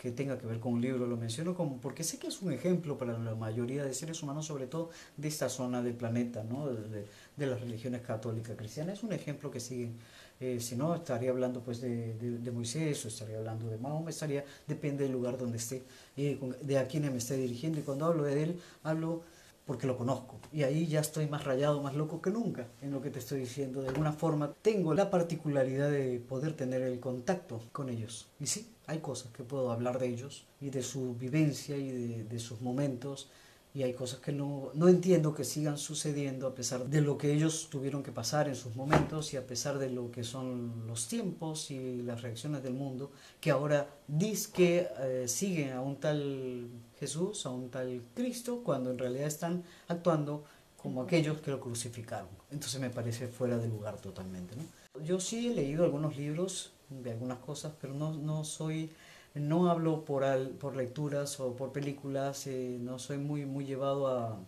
que 0.00 0.10
tenga 0.12 0.38
que 0.38 0.46
ver 0.46 0.60
con 0.60 0.72
un 0.72 0.80
libro, 0.80 1.06
lo 1.06 1.18
menciono 1.18 1.54
como 1.54 1.78
porque 1.78 2.04
sé 2.04 2.18
que 2.18 2.28
es 2.28 2.40
un 2.40 2.50
ejemplo 2.52 2.96
para 2.96 3.18
la 3.18 3.34
mayoría 3.34 3.84
de 3.84 3.92
seres 3.92 4.22
humanos, 4.22 4.46
sobre 4.46 4.66
todo 4.66 4.88
de 5.18 5.28
esta 5.28 5.50
zona 5.50 5.82
del 5.82 5.92
planeta, 5.92 6.42
¿no? 6.42 6.68
de, 6.68 7.04
de 7.36 7.46
las 7.46 7.60
religiones 7.60 8.00
católicas 8.00 8.56
cristianas. 8.56 8.98
Es 8.98 9.04
un 9.04 9.12
ejemplo 9.12 9.50
que 9.50 9.60
siguen. 9.60 9.98
Eh, 10.40 10.58
si 10.58 10.74
no, 10.74 10.94
estaría 10.94 11.28
hablando 11.28 11.60
pues 11.62 11.82
de, 11.82 12.14
de, 12.14 12.50
Moisés 12.50 13.04
o 13.04 13.08
estaría 13.08 13.36
hablando 13.36 13.68
de 13.68 13.76
Mahoma, 13.76 14.08
estaría, 14.08 14.42
depende 14.66 15.02
del 15.04 15.12
lugar 15.12 15.36
donde 15.36 15.58
esté, 15.58 15.82
eh, 16.16 16.40
de 16.62 16.78
a 16.78 16.88
quién 16.88 17.02
me 17.12 17.18
esté 17.18 17.36
dirigiendo. 17.36 17.78
Y 17.78 17.82
cuando 17.82 18.06
hablo 18.06 18.22
de 18.22 18.42
él, 18.44 18.60
hablo 18.82 19.22
porque 19.66 19.86
lo 19.86 19.96
conozco. 19.96 20.38
Y 20.52 20.62
ahí 20.62 20.86
ya 20.86 21.00
estoy 21.00 21.28
más 21.28 21.44
rayado, 21.44 21.82
más 21.82 21.94
loco 21.94 22.20
que 22.20 22.30
nunca 22.30 22.66
en 22.82 22.90
lo 22.90 23.00
que 23.00 23.10
te 23.10 23.18
estoy 23.18 23.40
diciendo. 23.40 23.82
De 23.82 23.88
alguna 23.88 24.12
forma 24.12 24.52
tengo 24.62 24.94
la 24.94 25.10
particularidad 25.10 25.90
de 25.90 26.18
poder 26.18 26.54
tener 26.54 26.82
el 26.82 26.98
contacto 27.00 27.60
con 27.72 27.88
ellos. 27.88 28.28
Y 28.40 28.46
sí, 28.46 28.70
hay 28.86 28.98
cosas 28.98 29.32
que 29.32 29.44
puedo 29.44 29.70
hablar 29.70 29.98
de 29.98 30.08
ellos 30.08 30.44
y 30.60 30.70
de 30.70 30.82
su 30.82 31.14
vivencia 31.14 31.76
y 31.76 32.22
de, 32.24 32.38
sus 32.40 32.60
momentos 32.60 33.28
y 33.72 33.84
hay 33.84 33.92
cosas 33.94 34.18
que 34.18 34.32
no, 34.32 34.70
no 34.74 34.88
entiendo 34.88 35.32
que 35.32 35.44
sigan 35.44 35.78
sucediendo 35.78 36.48
a 36.48 36.54
pesar 36.54 36.86
de 36.86 37.00
lo 37.00 37.16
que 37.16 37.32
ellos 37.32 37.68
tuvieron 37.70 38.02
que 38.02 38.10
pasar 38.10 38.48
en 38.48 38.56
sus 38.56 38.74
momentos 38.74 39.32
y 39.32 39.36
a 39.36 39.46
pesar 39.46 39.78
de 39.78 39.90
lo 39.90 40.10
que 40.10 40.24
son 40.24 40.86
los 40.88 41.06
tiempos 41.06 41.70
y 41.70 42.02
las 42.02 42.22
reacciones 42.22 42.64
del 42.64 42.74
mundo, 42.74 43.12
que 43.40 43.52
ahora 43.52 43.88
dice 44.08 44.50
que 44.52 44.88
eh, 44.98 45.28
siguen 45.28 45.72
a 45.72 45.80
un 45.80 45.96
tal 45.96 46.68
Jesús, 46.98 47.46
a 47.46 47.50
un 47.50 47.70
tal 47.70 48.02
Cristo, 48.14 48.62
cuando 48.64 48.90
en 48.90 48.98
realidad 48.98 49.26
están 49.26 49.62
actuando 49.86 50.44
como 50.76 51.02
aquellos 51.02 51.40
que 51.40 51.52
lo 51.52 51.60
crucificaron. 51.60 52.28
Entonces 52.50 52.80
me 52.80 52.90
parece 52.90 53.28
fuera 53.28 53.56
de 53.56 53.68
lugar 53.68 54.00
totalmente. 54.00 54.56
¿no? 54.56 55.04
Yo 55.04 55.20
sí 55.20 55.48
he 55.48 55.54
leído 55.54 55.84
algunos 55.84 56.16
libros 56.16 56.72
de 56.88 57.12
algunas 57.12 57.38
cosas, 57.38 57.72
pero 57.80 57.94
no, 57.94 58.14
no 58.14 58.42
soy 58.42 58.90
no 59.34 59.70
hablo 59.70 60.04
por, 60.04 60.24
por 60.58 60.76
lecturas 60.76 61.38
o 61.40 61.56
por 61.56 61.72
películas, 61.72 62.46
eh, 62.46 62.78
no 62.80 62.98
soy 62.98 63.18
muy, 63.18 63.46
muy 63.46 63.64
llevado 63.64 64.08
a, 64.08 64.38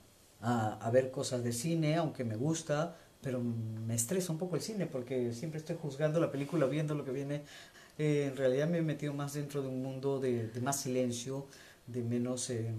a, 0.42 0.90
ver 0.90 1.10
cosas 1.10 1.44
de 1.44 1.52
cine, 1.52 1.96
aunque 1.96 2.24
me 2.24 2.36
gusta, 2.36 2.96
pero 3.20 3.40
me 3.40 3.94
estresa 3.94 4.32
un 4.32 4.38
poco 4.38 4.56
el 4.56 4.62
cine 4.62 4.86
porque 4.86 5.32
siempre 5.32 5.60
estoy 5.60 5.76
juzgando 5.80 6.18
la 6.20 6.30
película, 6.32 6.66
viendo 6.66 6.94
lo 6.94 7.04
que 7.04 7.12
viene. 7.12 7.42
Eh, 7.98 8.28
en 8.30 8.36
realidad 8.36 8.68
me 8.68 8.78
he 8.78 8.82
metido 8.82 9.12
más 9.14 9.34
dentro 9.34 9.62
de 9.62 9.68
un 9.68 9.82
mundo 9.82 10.18
de, 10.18 10.48
de 10.48 10.60
más 10.60 10.80
silencio, 10.80 11.46
de 11.86 12.02
menos 12.02 12.50
eh, 12.50 12.72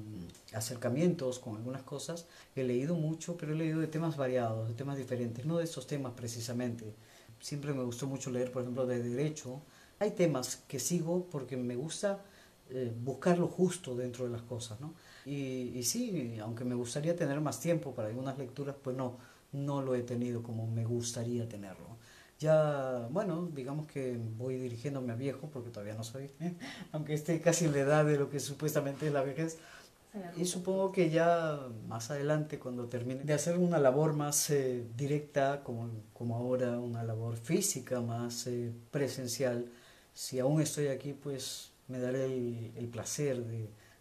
acercamientos 0.53 1.39
con 1.39 1.55
algunas 1.55 1.83
cosas. 1.83 2.25
He 2.55 2.63
leído 2.63 2.95
mucho, 2.95 3.37
pero 3.37 3.53
he 3.53 3.55
leído 3.55 3.79
de 3.79 3.87
temas 3.87 4.17
variados, 4.17 4.67
de 4.67 4.73
temas 4.73 4.97
diferentes, 4.97 5.45
no 5.45 5.57
de 5.57 5.65
esos 5.65 5.87
temas 5.87 6.13
precisamente. 6.13 6.93
Siempre 7.39 7.73
me 7.73 7.83
gustó 7.83 8.07
mucho 8.07 8.31
leer, 8.31 8.51
por 8.51 8.63
ejemplo, 8.63 8.85
de 8.85 9.01
derecho, 9.01 9.61
hay 10.03 10.11
temas 10.11 10.63
que 10.67 10.79
sigo 10.79 11.27
porque 11.31 11.57
me 11.57 11.75
gusta 11.75 12.23
eh, 12.69 12.93
buscar 13.03 13.37
lo 13.37 13.47
justo 13.47 13.95
dentro 13.95 14.25
de 14.25 14.31
las 14.31 14.41
cosas, 14.41 14.79
¿no? 14.79 14.93
Y, 15.25 15.71
y, 15.75 15.83
sí, 15.83 16.37
aunque 16.41 16.65
me 16.65 16.75
gustaría 16.75 17.15
tener 17.15 17.39
más 17.39 17.59
tiempo 17.59 17.93
para 17.93 18.09
algunas 18.09 18.37
lecturas, 18.37 18.75
pues 18.81 18.95
no, 18.95 19.17
no 19.53 19.81
lo 19.81 19.95
he 19.95 20.03
tenido 20.03 20.43
como 20.43 20.67
me 20.67 20.85
gustaría 20.85 21.47
tenerlo. 21.47 21.97
Ya, 22.39 23.07
bueno, 23.11 23.49
digamos 23.53 23.87
que 23.87 24.19
voy 24.37 24.57
dirigiéndome 24.57 25.13
a 25.13 25.15
viejo, 25.15 25.49
porque 25.51 25.69
todavía 25.69 25.95
no 25.95 26.03
soy, 26.03 26.29
aunque 26.91 27.13
esté 27.13 27.39
casi 27.39 27.65
en 27.65 27.73
la 27.73 27.79
edad 27.79 28.05
de 28.05 28.17
lo 28.17 28.29
que 28.29 28.39
supuestamente 28.39 29.07
es 29.07 29.13
la 29.13 29.23
vejez. 29.23 29.57
Y 30.37 30.45
supongo 30.45 30.91
que 30.91 31.09
ya 31.09 31.59
más 31.87 32.11
adelante, 32.11 32.59
cuando 32.59 32.87
termine 32.87 33.23
de 33.23 33.33
hacer 33.33 33.57
una 33.57 33.79
labor 33.79 34.13
más 34.13 34.49
eh, 34.51 34.83
directa, 34.95 35.63
como, 35.63 35.89
como 36.13 36.35
ahora, 36.35 36.79
una 36.79 37.03
labor 37.03 37.35
física 37.37 37.99
más 37.99 38.45
eh, 38.45 38.71
presencial, 38.91 39.71
si 40.13 40.39
aún 40.39 40.61
estoy 40.61 40.87
aquí, 40.87 41.13
pues 41.13 41.71
me 41.87 41.99
daré 41.99 42.25
el, 42.25 42.87
placer 42.91 43.43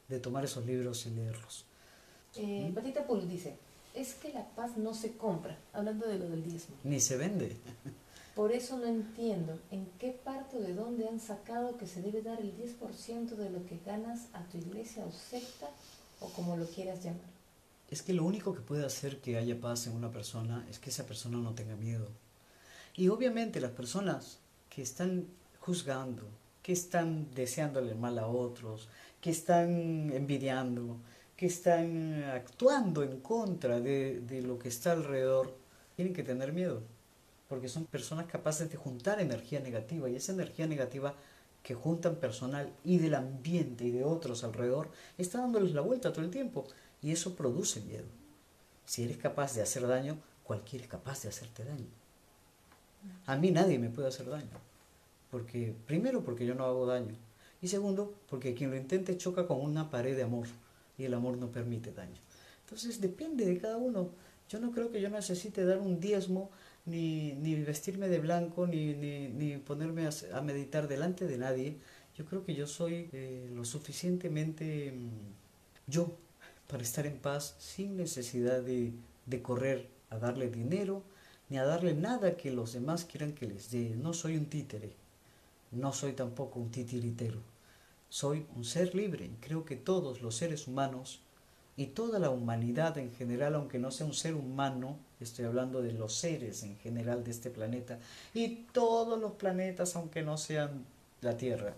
de, 0.09 0.21
tomar 0.21 0.45
esos 0.45 0.65
libros 0.67 1.07
y 1.07 1.11
leerlos. 1.11 1.65
Eh, 2.37 2.71
Patita 2.75 3.07
Pul 3.07 3.29
dice, 3.29 3.57
es 3.95 4.15
que 4.15 4.33
la 4.33 4.47
paz 4.51 4.77
no 4.77 4.95
se 4.95 5.17
compra, 5.17 5.59
hablando 5.73 6.07
de 6.07 6.19
lo 6.19 6.29
del 6.29 6.45
diezmo. 6.45 6.77
Ni 6.85 7.01
se 7.01 7.17
vende. 7.17 7.57
Por 8.35 8.53
eso 8.53 8.79
no 8.79 8.87
entiendo 8.87 9.59
en 9.71 9.87
qué 9.99 10.11
parte 10.11 10.57
o 10.57 10.61
de 10.61 10.75
dónde 10.75 11.07
han 11.07 11.21
sacado 11.21 11.77
que 11.77 11.87
se 11.87 12.01
debe 12.01 12.23
dar 12.23 12.41
el 12.41 12.57
10% 12.57 13.37
de 13.37 13.51
lo 13.51 13.67
que 13.67 13.79
ganas 13.85 14.29
a 14.33 14.43
tu 14.45 14.57
iglesia 14.57 15.05
o 15.05 15.13
secta 15.13 15.69
o 16.21 16.29
como 16.31 16.57
lo 16.57 16.67
quieras 16.67 17.05
llamar. 17.05 17.31
Es 17.91 18.01
que 18.01 18.15
lo 18.15 18.25
único 18.25 18.55
que 18.55 18.63
puede 18.63 18.87
hacer 18.87 19.21
que 19.21 19.37
haya 19.37 19.61
paz 19.61 19.87
en 19.87 19.95
una 19.95 20.11
persona 20.11 20.67
es 20.71 20.79
que 20.79 20.89
esa 20.89 21.05
persona 21.05 21.37
no 21.37 21.53
tenga 21.53 21.77
miedo. 21.77 22.09
Y 22.97 23.09
obviamente 23.09 23.61
las 23.61 23.73
personas 23.73 24.39
que 24.71 24.81
están 24.81 25.27
juzgando, 25.65 26.25
que 26.63 26.73
están 26.73 27.33
deseándole 27.35 27.95
mal 27.95 28.19
a 28.19 28.27
otros, 28.27 28.89
que 29.21 29.31
están 29.31 30.13
envidiando, 30.13 30.97
que 31.37 31.47
están 31.47 32.25
actuando 32.25 33.03
en 33.03 33.21
contra 33.21 33.81
de, 33.81 34.21
de 34.21 34.43
lo 34.43 34.59
que 34.59 34.69
está 34.69 34.93
alrededor, 34.93 35.55
tienen 35.97 36.15
que 36.15 36.25
tener 36.25 36.53
miedo, 36.53 36.83
porque 37.49 37.69
son 37.69 37.85
personas 37.85 38.27
capaces 38.27 38.71
de 38.71 38.77
juntar 38.77 39.21
energía 39.21 39.61
negativa 39.61 40.11
y 40.11 40.17
esa 40.17 40.33
energía 40.33 40.67
negativa 40.67 41.15
que 41.63 41.75
juntan 41.75 42.17
personal 42.17 42.73
y 42.85 42.99
del 42.99 43.15
ambiente 43.15 43.85
y 43.85 43.93
de 43.93 44.05
otros 44.05 44.43
alrededor 44.43 44.91
está 45.17 45.39
dándoles 45.39 45.73
la 45.73 45.81
vuelta 45.81 46.13
todo 46.13 46.25
el 46.25 46.31
tiempo 46.31 46.67
y 47.01 47.13
eso 47.13 47.37
produce 47.37 47.81
miedo. 47.83 48.07
Si 48.85 49.05
eres 49.05 49.19
capaz 49.19 49.55
de 49.55 49.63
hacer 49.63 49.87
daño, 49.87 50.19
cualquiera 50.43 50.85
es 50.85 50.91
capaz 50.91 51.23
de 51.23 51.29
hacerte 51.29 51.65
daño. 51.65 51.87
A 53.27 53.37
mí 53.37 53.51
nadie 53.51 53.79
me 53.79 53.91
puede 53.91 54.09
hacer 54.09 54.29
daño. 54.29 54.72
Porque, 55.33 55.75
primero, 55.87 56.23
porque 56.23 56.45
yo 56.45 56.55
no 56.55 56.67
hago 56.67 56.85
daño. 56.85 57.15
Y 57.63 57.69
segundo, 57.69 58.13
porque 58.29 58.53
quien 58.53 58.71
lo 58.71 58.77
intente 58.77 59.17
choca 59.17 59.47
con 59.47 59.63
una 59.63 59.91
pared 59.91 60.15
de 60.15 60.25
amor. 60.25 60.47
Y 60.99 61.05
el 61.05 61.15
amor 61.15 61.39
no 61.39 61.51
permite 61.51 61.91
daño. 61.91 62.21
Entonces 62.67 63.01
depende 63.01 63.47
de 63.47 63.57
cada 63.57 63.79
uno. 63.79 64.11
Yo 64.51 64.61
no 64.61 64.73
creo 64.73 64.91
que 64.91 65.01
yo 65.01 65.09
necesite 65.09 65.65
dar 65.65 65.79
un 65.79 66.01
diezmo, 66.01 66.51
ni, 66.85 67.33
ni 67.33 67.55
vestirme 67.55 68.09
de 68.09 68.19
blanco, 68.19 68.67
ni, 68.67 68.93
ni, 68.93 69.29
ni 69.29 69.57
ponerme 69.57 70.07
a, 70.07 70.43
meditar 70.43 70.87
delante 70.87 71.27
de 71.27 71.39
nadie. 71.39 71.79
Yo 72.15 72.27
creo 72.27 72.45
que 72.45 72.55
yo 72.55 72.67
soy 72.67 73.09
eh, 73.15 73.49
lo 73.55 73.65
suficientemente 73.65 74.93
mm, 74.93 75.91
yo 75.91 76.15
para 76.67 76.83
estar 76.83 77.07
en 77.07 77.17
paz 77.17 77.57
sin 77.59 77.97
necesidad 77.97 78.61
de, 78.61 78.93
de 79.25 79.41
correr 79.41 79.89
a 80.11 80.19
darle 80.19 80.51
dinero, 80.51 81.05
ni 81.49 81.57
a 81.57 81.65
darle 81.65 81.95
nada 81.95 82.37
que 82.37 82.51
los 82.51 82.75
demás 82.75 83.07
quieran 83.07 83.33
que 83.33 83.47
les 83.47 83.71
dé. 83.71 83.97
No 83.97 84.13
soy 84.13 84.37
un 84.37 84.45
títere. 84.45 85.02
No 85.73 85.95
soy 85.95 86.13
tampoco 86.13 86.61
un 86.61 86.71
titiritero. 86.71 87.41
Soy 88.11 88.47
un 88.55 88.65
ser 88.65 88.95
libre 88.95 89.31
creo 89.41 89.65
que 89.65 89.75
todos 89.75 90.21
los 90.21 90.37
seres 90.37 90.69
humanos 90.69 91.23
y 91.79 91.87
toda 91.87 92.19
la 92.19 92.29
humanidad 92.29 92.99
en 92.99 93.11
general, 93.15 93.55
aunque 93.55 93.79
no 93.79 93.91
sea 93.91 94.07
un 94.07 94.13
ser 94.13 94.35
humano, 94.35 94.99
estoy 95.19 95.47
hablando 95.47 95.81
de 95.81 95.93
los 95.93 96.15
seres 96.15 96.63
en 96.63 96.77
general 96.77 97.25
de 97.25 97.31
este 97.31 97.49
planeta, 97.49 97.99
y 98.35 98.67
todos 98.73 99.19
los 99.19 99.33
planetas, 99.33 99.97
aunque 99.97 100.23
no 100.23 100.37
sean 100.37 100.85
la 101.23 101.39
Tierra, 101.39 101.75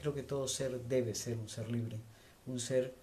creo 0.00 0.14
que 0.14 0.22
todo 0.22 0.48
ser 0.48 0.80
debe 0.84 1.14
ser 1.14 1.36
un 1.36 1.50
ser 1.50 1.70
libre, 1.70 1.98
un 2.46 2.58
ser 2.58 2.94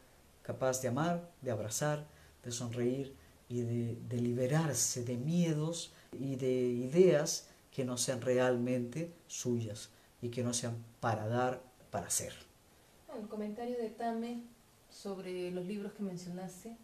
capaz 0.41 0.81
de 0.81 0.87
amar, 0.87 1.29
de 1.43 1.51
abrazar, 1.51 2.07
de 2.43 2.51
sonreír 2.51 3.13
y 3.47 3.61
de 3.61 4.17
liberarse 4.17 5.03
de 5.03 5.17
miedos 5.17 5.93
y 6.19 6.37
de 6.37 6.51
ideas 6.51 7.47
que 7.71 7.85
no 7.85 7.97
sean 7.97 8.21
realmente 8.21 9.13
suyas 9.27 9.89
y 10.21 10.29
que 10.29 10.43
no 10.43 10.53
sean 10.53 10.75
para 10.99 11.27
dar, 11.27 11.61
para 11.89 12.09
ser. 12.09 12.33
El 13.17 13.27
comentario 13.27 13.77
de 13.77 13.89
Tame 13.89 14.41
sobre 14.89 15.51
los 15.51 15.65
libros 15.65 15.93
que 15.93 16.03
mencionaste, 16.03 16.77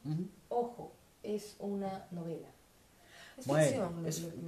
ojo, 0.49 0.91
es 1.23 1.55
una 1.59 2.07
novela. 2.11 2.47
Es 3.37 3.45
bueno, 3.45 3.91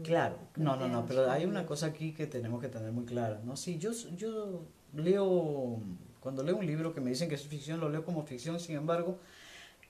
claro, 0.04 0.38
no, 0.56 0.76
no, 0.76 0.88
no, 0.88 1.06
pero 1.06 1.30
hay 1.30 1.46
una 1.46 1.66
cosa 1.66 1.88
aquí 1.88 2.12
que 2.12 2.26
tenemos 2.26 2.60
que 2.60 2.70
tener 2.70 2.92
muy 2.92 3.06
clara, 3.06 3.40
¿no? 3.46 3.56
Sí, 3.56 3.78
yo, 3.78 3.92
yo 4.18 4.64
leo, 4.96 5.80
cuando 6.20 6.42
leo 6.42 6.58
un 6.58 6.66
libro 6.66 6.92
que 6.92 7.00
me 7.00 7.12
dicen 7.12 7.30
que 7.30 7.36
es 7.36 7.46
ficción, 7.46 7.80
lo 7.80 7.90
leo 7.90 8.04
como 8.04 8.24
ficción, 8.24 8.60
sin 8.60 8.76
embargo, 8.76 9.20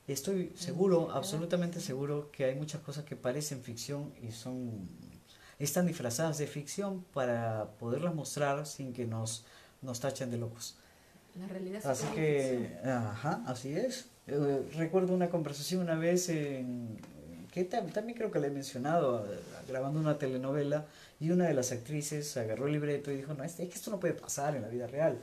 estoy 0.06 0.52
seguro, 0.56 1.12
absolutamente 1.12 1.80
seguro, 1.80 2.30
que 2.32 2.44
hay 2.44 2.56
muchas 2.56 2.82
cosas 2.82 3.06
que 3.06 3.16
parecen 3.16 3.62
ficción 3.62 4.12
y 4.22 4.32
son 4.32 4.90
están 5.60 5.86
disfrazadas 5.86 6.38
de 6.38 6.48
ficción 6.48 7.04
para 7.14 7.72
poderlas 7.80 8.16
mostrar 8.16 8.66
sin 8.66 8.94
que 8.94 9.06
nos, 9.06 9.46
nos 9.82 10.00
tachen 10.00 10.32
de 10.32 10.38
locos. 10.38 10.78
La 11.38 11.48
realidad 11.48 11.86
así 11.86 12.06
que, 12.16 12.78
ajá, 12.84 13.44
así 13.46 13.74
es. 13.74 14.08
Eh, 14.28 14.62
recuerdo 14.76 15.14
una 15.14 15.30
conversación 15.30 15.82
una 15.82 15.96
vez 15.96 16.30
en, 16.30 16.98
que 17.52 17.64
también 17.64 18.18
creo 18.18 18.32
que 18.32 18.40
le 18.40 18.48
he 18.48 18.52
mencionado, 18.52 19.26
grabando 19.68 20.00
una 20.00 20.18
telenovela, 20.18 20.86
y 21.20 21.32
una 21.32 21.48
de 21.48 21.54
las 21.54 21.72
actrices 21.72 22.38
agarró 22.38 22.68
el 22.68 22.74
libreto 22.74 23.12
y 23.12 23.18
dijo, 23.18 23.34
no, 23.34 23.44
es, 23.44 23.56
que 23.56 23.64
esto 23.64 23.92
no 23.92 24.00
puede 24.00 24.14
pasar 24.14 24.56
en 24.56 24.62
la 24.62 24.70
vida 24.70 24.88
real. 24.88 25.20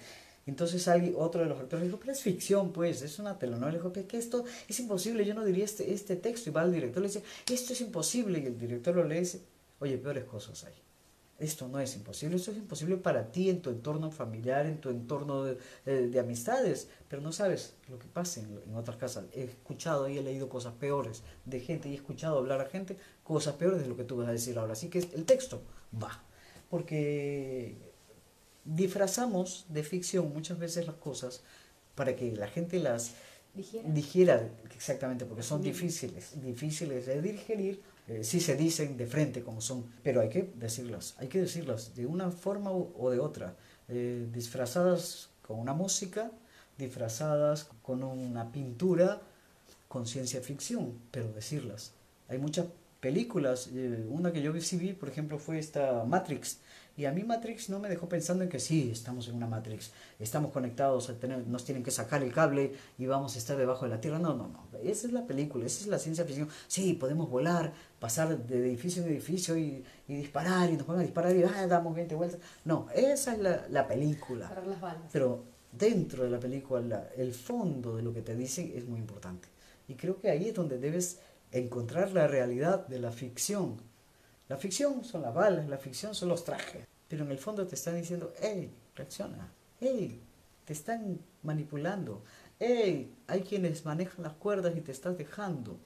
Entonces 0.46 0.86
alguien, 0.86 1.14
otro 1.16 1.40
de 1.40 1.48
los 1.48 1.58
actores 1.58 1.86
dijo, 1.86 1.98
pero 1.98 2.12
es 2.12 2.20
ficción, 2.20 2.72
pues, 2.72 3.02
es 3.02 3.18
una 3.18 3.38
telenovela. 3.38 3.78
Dijo, 3.78 3.92
que 3.92 4.16
esto 4.16 4.44
es 4.68 4.78
imposible, 4.78 5.24
yo 5.24 5.34
no 5.34 5.44
diría 5.44 5.64
este, 5.64 5.92
este 5.92 6.14
texto. 6.14 6.50
Y 6.50 6.52
va 6.52 6.62
al 6.62 6.72
director 6.72 7.02
y 7.02 7.06
le 7.06 7.12
dice, 7.12 7.24
esto 7.50 7.72
es 7.72 7.80
imposible. 7.80 8.38
Y 8.38 8.46
el 8.46 8.58
director 8.58 8.94
lo 8.94 9.04
lee 9.04 9.16
y 9.16 9.20
dice, 9.20 9.40
Oye, 9.78 9.98
peores 9.98 10.24
cosas 10.24 10.64
hay. 10.64 10.74
Esto 11.38 11.68
no 11.68 11.78
es 11.80 11.94
imposible, 11.96 12.36
esto 12.36 12.50
es 12.50 12.56
imposible 12.56 12.96
para 12.96 13.30
ti 13.30 13.50
en 13.50 13.60
tu 13.60 13.68
entorno 13.68 14.10
familiar, 14.10 14.64
en 14.64 14.80
tu 14.80 14.88
entorno 14.88 15.44
de, 15.44 16.18
amistades, 16.18 16.88
pero 17.08 17.20
no 17.20 17.30
sabes 17.30 17.74
lo 17.90 17.98
que 17.98 18.06
pasa 18.06 18.40
en, 18.40 18.74
otras 18.74 18.96
casas. 18.96 19.26
He 19.34 19.44
escuchado 19.44 20.08
y 20.08 20.16
he 20.16 20.22
leído 20.22 20.48
cosas 20.48 20.72
peores 20.74 21.22
de 21.44 21.60
gente 21.60 21.90
y 21.90 21.92
he 21.92 21.96
escuchado 21.96 22.38
hablar 22.38 22.62
a 22.62 22.66
gente 22.66 22.96
cosas 23.22 23.56
peores 23.56 23.82
de 23.82 23.86
lo 23.86 23.96
que 23.98 24.04
tú 24.04 24.16
vas 24.16 24.28
a 24.28 24.32
decir 24.32 24.58
ahora. 24.58 24.72
Así 24.72 24.88
que 24.88 24.98
el 24.98 25.26
texto 25.26 25.60
va, 26.02 26.22
porque 26.70 27.76
disfrazamos 28.64 29.66
de 29.68 29.82
ficción 29.82 30.32
muchas 30.32 30.58
veces 30.58 30.86
las 30.86 30.96
cosas 30.96 31.42
para 31.94 32.16
que 32.16 32.32
la 32.32 32.48
gente 32.48 32.78
las 32.78 33.12
dijera, 33.84 34.48
exactamente, 34.74 35.26
porque 35.26 35.42
son 35.42 35.62
difíciles, 35.62 36.40
difíciles 36.42 37.06
de 37.06 37.20
digerir 37.20 37.82
eh, 38.08 38.22
sí 38.22 38.40
se 38.40 38.56
dicen 38.56 38.96
de 38.96 39.06
frente 39.06 39.42
como 39.42 39.60
son, 39.60 39.84
pero 40.02 40.20
hay 40.20 40.28
que 40.28 40.52
decirlas, 40.54 41.14
hay 41.18 41.28
que 41.28 41.40
decirlas 41.40 41.94
de 41.94 42.06
una 42.06 42.30
forma 42.30 42.70
o 42.70 43.10
de 43.10 43.18
otra, 43.18 43.56
eh, 43.88 44.26
disfrazadas 44.32 45.30
con 45.42 45.58
una 45.58 45.72
música, 45.72 46.30
disfrazadas 46.78 47.68
con 47.82 48.02
una 48.02 48.50
pintura, 48.52 49.22
con 49.88 50.06
ciencia 50.06 50.40
ficción, 50.40 50.98
pero 51.10 51.32
decirlas. 51.32 51.92
Hay 52.28 52.38
muchas 52.38 52.66
películas, 53.00 53.70
eh, 53.72 54.04
una 54.08 54.32
que 54.32 54.42
yo 54.42 54.52
vi, 54.52 54.92
por 54.92 55.08
ejemplo, 55.08 55.38
fue 55.38 55.58
esta 55.58 56.04
Matrix, 56.04 56.58
y 56.96 57.04
a 57.04 57.12
mí 57.12 57.24
Matrix 57.24 57.68
no 57.68 57.78
me 57.78 57.90
dejó 57.90 58.08
pensando 58.08 58.42
en 58.42 58.48
que 58.48 58.58
sí, 58.58 58.90
estamos 58.90 59.28
en 59.28 59.34
una 59.34 59.46
Matrix, 59.46 59.92
estamos 60.18 60.50
conectados, 60.50 61.12
nos 61.46 61.64
tienen 61.64 61.84
que 61.84 61.90
sacar 61.90 62.22
el 62.22 62.32
cable 62.32 62.72
y 62.96 63.06
vamos 63.06 63.34
a 63.34 63.38
estar 63.38 63.56
debajo 63.56 63.84
de 63.84 63.90
la 63.90 64.00
Tierra. 64.00 64.18
No, 64.18 64.34
no, 64.34 64.48
no. 64.48 64.66
Esa 64.82 65.06
es 65.06 65.12
la 65.12 65.26
película, 65.26 65.66
esa 65.66 65.82
es 65.82 65.88
la 65.88 65.98
ciencia 65.98 66.24
ficción. 66.24 66.48
Sí, 66.66 66.94
podemos 66.94 67.28
volar, 67.28 67.72
pasar 68.00 68.38
de 68.38 68.58
edificio 68.58 69.02
en 69.02 69.10
edificio 69.10 69.58
y, 69.58 69.84
disparar 70.08 70.70
y 70.70 70.76
nos 70.78 70.86
van 70.86 71.00
a 71.00 71.02
disparar 71.02 71.36
y 71.36 71.42
ah, 71.42 71.66
damos 71.66 71.94
20 71.94 72.14
vueltas. 72.14 72.40
No, 72.64 72.86
esa 72.94 73.34
es 73.34 73.40
la, 73.40 73.66
la 73.68 73.86
película. 73.86 74.50
las 74.66 74.80
balas. 74.80 75.10
Pero 75.12 75.44
dentro 75.72 76.24
de 76.24 76.30
la 76.30 76.40
película, 76.40 77.10
el 77.16 77.34
fondo 77.34 77.96
de 77.96 78.02
lo 78.02 78.14
que 78.14 78.22
te 78.22 78.34
dicen 78.34 78.72
es 78.74 78.86
muy 78.86 79.00
importante. 79.00 79.48
Y 79.86 79.94
creo 79.94 80.18
que 80.18 80.30
ahí 80.30 80.48
es 80.48 80.54
donde 80.54 80.78
debes 80.78 81.18
encontrar 81.52 82.12
la 82.12 82.26
realidad 82.26 82.86
de 82.86 82.98
la 82.98 83.12
ficción 83.12 83.76
la 84.48 84.56
ficción 84.56 85.04
son 85.04 85.22
las 85.22 85.34
balas, 85.34 85.68
la 85.68 85.78
ficción 85.78 86.14
son 86.14 86.28
los 86.28 86.44
trajes, 86.44 86.86
pero 87.08 87.24
en 87.24 87.30
el 87.30 87.38
fondo 87.38 87.66
te 87.66 87.74
están 87.74 87.96
diciendo, 87.96 88.32
hey, 88.40 88.70
reacciona, 88.94 89.52
hey, 89.80 90.20
te 90.64 90.72
están 90.72 91.18
manipulando, 91.42 92.22
hey, 92.58 93.12
hay 93.26 93.40
quienes 93.42 93.84
manejan 93.84 94.22
las 94.22 94.34
cuerdas 94.34 94.76
y 94.76 94.80
te 94.80 94.92
estás 94.92 95.18
dejando, 95.18 95.78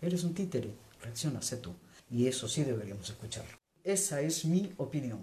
eres 0.00 0.24
un 0.24 0.34
títere, 0.34 0.74
reacciona, 1.02 1.40
sé 1.42 1.58
tú. 1.58 1.74
Y 2.10 2.26
eso 2.26 2.48
sí 2.48 2.64
deberíamos 2.64 3.08
escucharlo. 3.08 3.56
Esa 3.84 4.20
es 4.20 4.44
mi 4.44 4.72
opinión. 4.78 5.20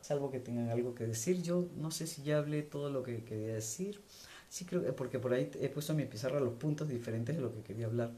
Salvo 0.00 0.30
que 0.30 0.40
tengan 0.40 0.68
algo 0.68 0.94
que 0.94 1.06
decir, 1.06 1.40
yo 1.42 1.68
no 1.76 1.90
sé 1.90 2.06
si 2.06 2.22
ya 2.22 2.38
hablé 2.38 2.62
todo 2.62 2.90
lo 2.90 3.02
que 3.02 3.24
quería 3.24 3.54
decir. 3.54 4.02
Sí 4.48 4.64
creo, 4.64 4.94
porque 4.96 5.18
por 5.18 5.32
ahí 5.32 5.50
he 5.60 5.68
puesto 5.68 5.92
en 5.92 5.98
mi 5.98 6.04
pizarra 6.04 6.40
los 6.40 6.54
puntos 6.54 6.88
diferentes 6.88 7.34
de 7.34 7.40
lo 7.40 7.54
que 7.54 7.62
quería 7.62 7.86
hablar. 7.86 8.12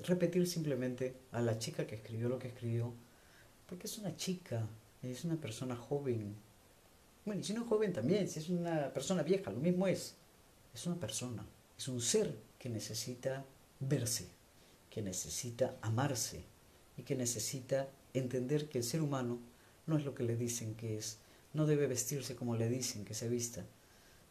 Repetir 0.00 0.46
simplemente 0.46 1.14
a 1.30 1.40
la 1.40 1.58
chica 1.58 1.86
que 1.86 1.94
escribió 1.94 2.28
lo 2.28 2.38
que 2.38 2.48
escribió, 2.48 2.92
porque 3.66 3.86
es 3.86 3.98
una 3.98 4.16
chica, 4.16 4.66
es 5.02 5.24
una 5.24 5.36
persona 5.36 5.76
joven. 5.76 6.34
Bueno, 7.24 7.40
y 7.40 7.44
si 7.44 7.54
no 7.54 7.62
es 7.62 7.68
joven 7.68 7.92
también, 7.92 8.28
si 8.28 8.40
es 8.40 8.48
una 8.48 8.92
persona 8.92 9.22
vieja, 9.22 9.50
lo 9.50 9.60
mismo 9.60 9.86
es. 9.86 10.16
Es 10.74 10.86
una 10.86 10.98
persona, 10.98 11.44
es 11.76 11.88
un 11.88 12.00
ser 12.00 12.34
que 12.58 12.68
necesita 12.68 13.44
verse, 13.80 14.28
que 14.88 15.02
necesita 15.02 15.76
amarse 15.82 16.44
y 16.96 17.02
que 17.02 17.14
necesita 17.14 17.88
entender 18.14 18.68
que 18.68 18.78
el 18.78 18.84
ser 18.84 19.02
humano 19.02 19.38
no 19.86 19.96
es 19.98 20.04
lo 20.04 20.14
que 20.14 20.22
le 20.22 20.36
dicen 20.36 20.74
que 20.74 20.96
es, 20.96 21.18
no 21.52 21.66
debe 21.66 21.86
vestirse 21.86 22.36
como 22.36 22.56
le 22.56 22.68
dicen 22.68 23.04
que 23.04 23.14
se 23.14 23.28
vista, 23.28 23.64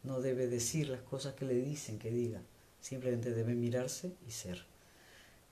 no 0.02 0.20
debe 0.20 0.48
decir 0.48 0.88
las 0.88 1.02
cosas 1.02 1.34
que 1.34 1.44
le 1.44 1.54
dicen 1.54 1.98
que 1.98 2.10
diga, 2.10 2.42
simplemente 2.80 3.30
debe 3.30 3.54
mirarse 3.54 4.12
y 4.26 4.30
ser. 4.30 4.64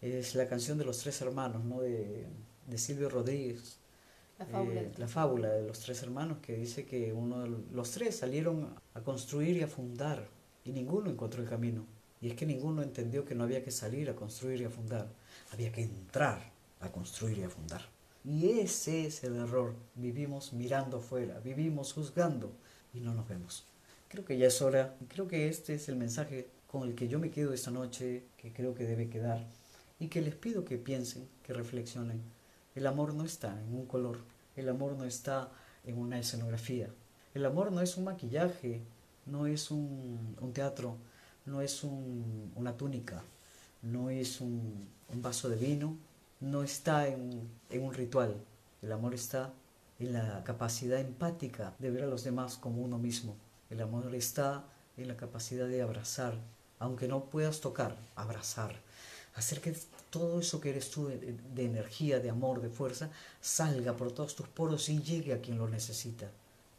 Es 0.00 0.34
la 0.34 0.48
canción 0.48 0.78
de 0.78 0.84
los 0.84 0.98
tres 0.98 1.20
hermanos, 1.20 1.64
¿no? 1.64 1.80
De, 1.80 2.26
de 2.70 2.78
Silvio 2.78 3.08
Rodríguez, 3.08 3.78
eh, 4.38 4.92
la 4.96 5.06
fábula. 5.06 5.50
de 5.50 5.66
los 5.66 5.80
tres 5.80 6.02
hermanos 6.02 6.38
que 6.40 6.56
dice 6.56 6.86
que 6.86 7.12
uno 7.12 7.40
de 7.40 7.50
los 7.72 7.90
tres 7.90 8.16
salieron 8.16 8.74
a 8.94 9.00
construir 9.02 9.56
y 9.58 9.62
a 9.62 9.68
fundar 9.68 10.28
y 10.64 10.72
ninguno 10.72 11.10
encontró 11.10 11.42
el 11.42 11.48
camino. 11.48 11.84
Y 12.22 12.28
es 12.28 12.36
que 12.36 12.46
ninguno 12.46 12.82
entendió 12.82 13.24
que 13.24 13.34
no 13.34 13.44
había 13.44 13.64
que 13.64 13.70
salir 13.70 14.08
a 14.08 14.16
construir 14.16 14.60
y 14.60 14.64
a 14.64 14.70
fundar, 14.70 15.08
había 15.52 15.72
que 15.72 15.82
entrar 15.82 16.52
a 16.80 16.90
construir 16.90 17.38
y 17.38 17.42
a 17.42 17.50
fundar. 17.50 17.82
Y 18.24 18.60
ese 18.60 19.06
es 19.06 19.24
el 19.24 19.36
error. 19.36 19.74
Vivimos 19.94 20.52
mirando 20.52 20.98
afuera, 20.98 21.40
vivimos 21.40 21.92
juzgando 21.92 22.52
y 22.92 23.00
no 23.00 23.14
nos 23.14 23.28
vemos. 23.28 23.66
Creo 24.08 24.24
que 24.24 24.36
ya 24.36 24.48
es 24.48 24.60
hora, 24.60 24.96
creo 25.08 25.28
que 25.28 25.48
este 25.48 25.74
es 25.74 25.88
el 25.88 25.96
mensaje 25.96 26.48
con 26.66 26.88
el 26.88 26.94
que 26.94 27.08
yo 27.08 27.18
me 27.18 27.30
quedo 27.30 27.52
esta 27.52 27.70
noche, 27.70 28.24
que 28.36 28.52
creo 28.52 28.74
que 28.74 28.84
debe 28.84 29.08
quedar, 29.08 29.46
y 29.98 30.08
que 30.08 30.20
les 30.20 30.34
pido 30.34 30.64
que 30.64 30.78
piensen, 30.78 31.28
que 31.42 31.52
reflexionen 31.52 32.22
el 32.74 32.86
amor 32.86 33.14
no 33.14 33.24
está 33.24 33.60
en 33.60 33.74
un 33.74 33.86
color, 33.86 34.18
el 34.56 34.68
amor 34.68 34.96
no 34.96 35.04
está 35.04 35.50
en 35.84 35.98
una 35.98 36.18
escenografía, 36.18 36.88
el 37.34 37.44
amor 37.46 37.72
no 37.72 37.80
es 37.80 37.96
un 37.96 38.04
maquillaje, 38.04 38.82
no 39.26 39.46
es 39.46 39.70
un, 39.70 40.36
teatro, 40.52 40.96
no 41.46 41.60
es 41.60 41.84
una 41.84 42.76
túnica, 42.76 43.22
no 43.82 44.10
es 44.10 44.40
un, 44.40 44.88
vaso 45.14 45.48
de 45.48 45.56
vino, 45.56 45.96
no 46.40 46.62
está 46.62 47.06
en, 47.08 47.48
un 47.70 47.94
ritual. 47.94 48.36
El 48.82 48.92
amor 48.92 49.14
está 49.14 49.52
en 49.98 50.12
la 50.12 50.42
capacidad 50.44 50.98
empática 50.98 51.74
de 51.78 51.90
ver 51.90 52.04
a 52.04 52.08
los 52.08 52.24
demás 52.24 52.56
como 52.56 52.82
uno 52.82 52.98
mismo. 52.98 53.36
El 53.68 53.80
amor 53.80 54.14
está 54.14 54.64
en 54.96 55.08
la 55.08 55.16
capacidad 55.16 55.68
de 55.68 55.82
abrazar, 55.82 56.34
aunque 56.78 57.06
no 57.06 57.24
puedas 57.24 57.60
tocar, 57.60 57.96
abrazar. 58.16 58.74
Hacer 59.40 59.62
que 59.62 59.74
todo 60.10 60.38
eso 60.38 60.60
que 60.60 60.68
eres 60.68 60.90
tú 60.90 61.08
de, 61.08 61.64
energía, 61.64 62.20
de 62.20 62.28
amor, 62.28 62.60
de 62.60 62.68
fuerza, 62.68 63.08
salga 63.40 63.96
por 63.96 64.12
todos 64.12 64.36
tus 64.36 64.46
poros 64.48 64.90
y 64.90 65.02
llegue 65.02 65.32
a 65.32 65.40
quien 65.40 65.56
lo 65.56 65.66
necesita. 65.66 66.30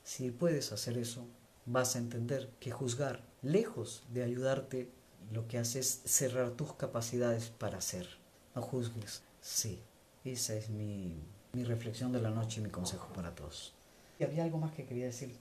Si 0.03 0.29
puedes 0.29 0.71
hacer 0.71 0.95
eso, 0.99 1.25
vas 1.65 1.95
a 1.95 1.97
entender 1.97 2.51
que 2.59 2.69
juzgar, 2.69 3.23
lejos 3.41 4.03
de 4.13 4.21
ayudarte, 4.21 4.91
lo 5.31 5.47
que 5.47 5.57
hace 5.57 5.79
es 5.79 6.01
cerrar 6.05 6.51
tus 6.51 6.73
capacidades 6.73 7.49
para 7.49 7.79
hacer. 7.79 8.07
No 8.53 8.61
juzgues. 8.61 9.23
Sí, 9.41 9.79
esa 10.23 10.53
es 10.53 10.69
mi, 10.69 11.15
reflexión 11.53 12.11
de 12.11 12.21
la 12.21 12.29
noche 12.29 12.59
y 12.59 12.63
mi 12.63 12.69
consejo 12.69 13.11
para 13.11 13.33
todos. 13.33 13.73
Y 14.19 14.23
había 14.23 14.43
algo 14.43 14.59
más 14.59 14.71
que 14.73 14.85
quería 14.85 15.05
decir. 15.05 15.35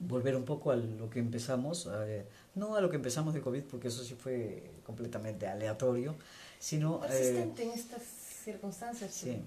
Volver 0.00 0.34
un 0.34 0.44
poco 0.44 0.70
a 0.70 0.76
lo 0.76 1.10
que 1.10 1.18
empezamos, 1.18 1.88
eh, 2.06 2.24
no 2.54 2.74
a 2.74 2.80
lo 2.80 2.88
que 2.88 2.96
empezamos 2.96 3.34
de 3.34 3.40
COVID, 3.42 3.64
porque 3.64 3.88
eso 3.88 4.02
sí 4.02 4.14
fue 4.14 4.70
completamente 4.82 5.46
aleatorio, 5.46 6.16
sino... 6.58 7.02
Eh, 7.10 7.52
en 7.56 7.70
estas 7.70 8.02
circunstancias. 8.02 9.12
Sí, 9.12 9.42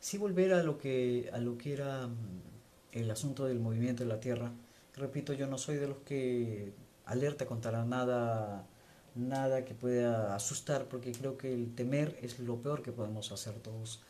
sí 0.00 0.18
volver 0.18 0.52
a 0.52 0.62
lo 0.62 0.78
que, 0.78 1.30
a 1.32 1.38
lo 1.38 1.58
que 1.58 1.72
era 1.72 2.06
mm, 2.06 2.12
el 2.92 3.10
asunto 3.10 3.46
del 3.46 3.58
movimiento 3.58 4.04
de 4.04 4.08
la 4.08 4.20
Tierra. 4.20 4.52
Repito, 4.96 5.32
yo 5.32 5.46
no 5.46 5.58
soy 5.58 5.76
de 5.76 5.88
los 5.88 5.98
que 5.98 6.72
alerta 7.06 7.46
contra 7.46 7.84
nada, 7.84 8.64
nada 9.14 9.64
que 9.64 9.74
pueda 9.74 10.34
asustar, 10.34 10.86
porque 10.86 11.12
creo 11.12 11.36
que 11.36 11.52
el 11.52 11.74
temer 11.74 12.18
es 12.22 12.38
lo 12.38 12.56
peor 12.56 12.82
que 12.82 12.92
podemos 12.92 13.32
hacer 13.32 13.54
todos. 13.54 14.00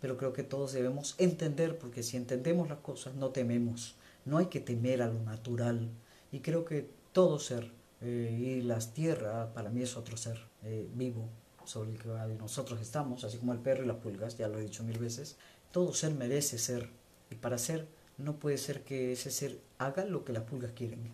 Pero 0.00 0.16
creo 0.16 0.32
que 0.32 0.42
todos 0.42 0.72
debemos 0.72 1.14
entender, 1.18 1.78
porque 1.78 2.02
si 2.02 2.16
entendemos 2.16 2.68
las 2.68 2.78
cosas, 2.78 3.14
no 3.14 3.30
tememos. 3.30 3.94
No 4.26 4.36
hay 4.36 4.46
que 4.46 4.60
temer 4.60 5.00
a 5.00 5.06
lo 5.06 5.20
natural. 5.20 5.88
Y 6.30 6.40
creo 6.40 6.66
que 6.66 6.90
todo 7.12 7.38
ser, 7.38 7.72
eh, 8.02 8.58
y 8.58 8.62
las 8.62 8.92
tierras 8.92 9.48
para 9.54 9.70
mí 9.70 9.80
es 9.82 9.96
otro 9.96 10.18
ser 10.18 10.38
eh, 10.62 10.86
vivo, 10.94 11.30
sobre 11.64 11.92
el 11.92 11.98
que 11.98 12.08
nosotros 12.38 12.80
estamos, 12.80 13.24
así 13.24 13.38
como 13.38 13.52
el 13.52 13.58
perro 13.58 13.84
y 13.84 13.86
las 13.86 13.96
pulgas, 13.96 14.36
ya 14.36 14.48
lo 14.48 14.58
he 14.58 14.62
dicho 14.62 14.84
mil 14.84 14.98
veces, 14.98 15.36
todo 15.72 15.94
ser 15.94 16.12
merece 16.12 16.58
ser. 16.58 16.90
Y 17.30 17.36
para 17.36 17.58
ser, 17.58 17.88
no 18.18 18.38
puede 18.38 18.58
ser 18.58 18.82
que 18.82 19.12
ese 19.12 19.30
ser 19.30 19.58
haga 19.78 20.04
lo 20.04 20.24
que 20.24 20.32
las 20.32 20.44
pulgas 20.44 20.72
quieren. 20.72 21.10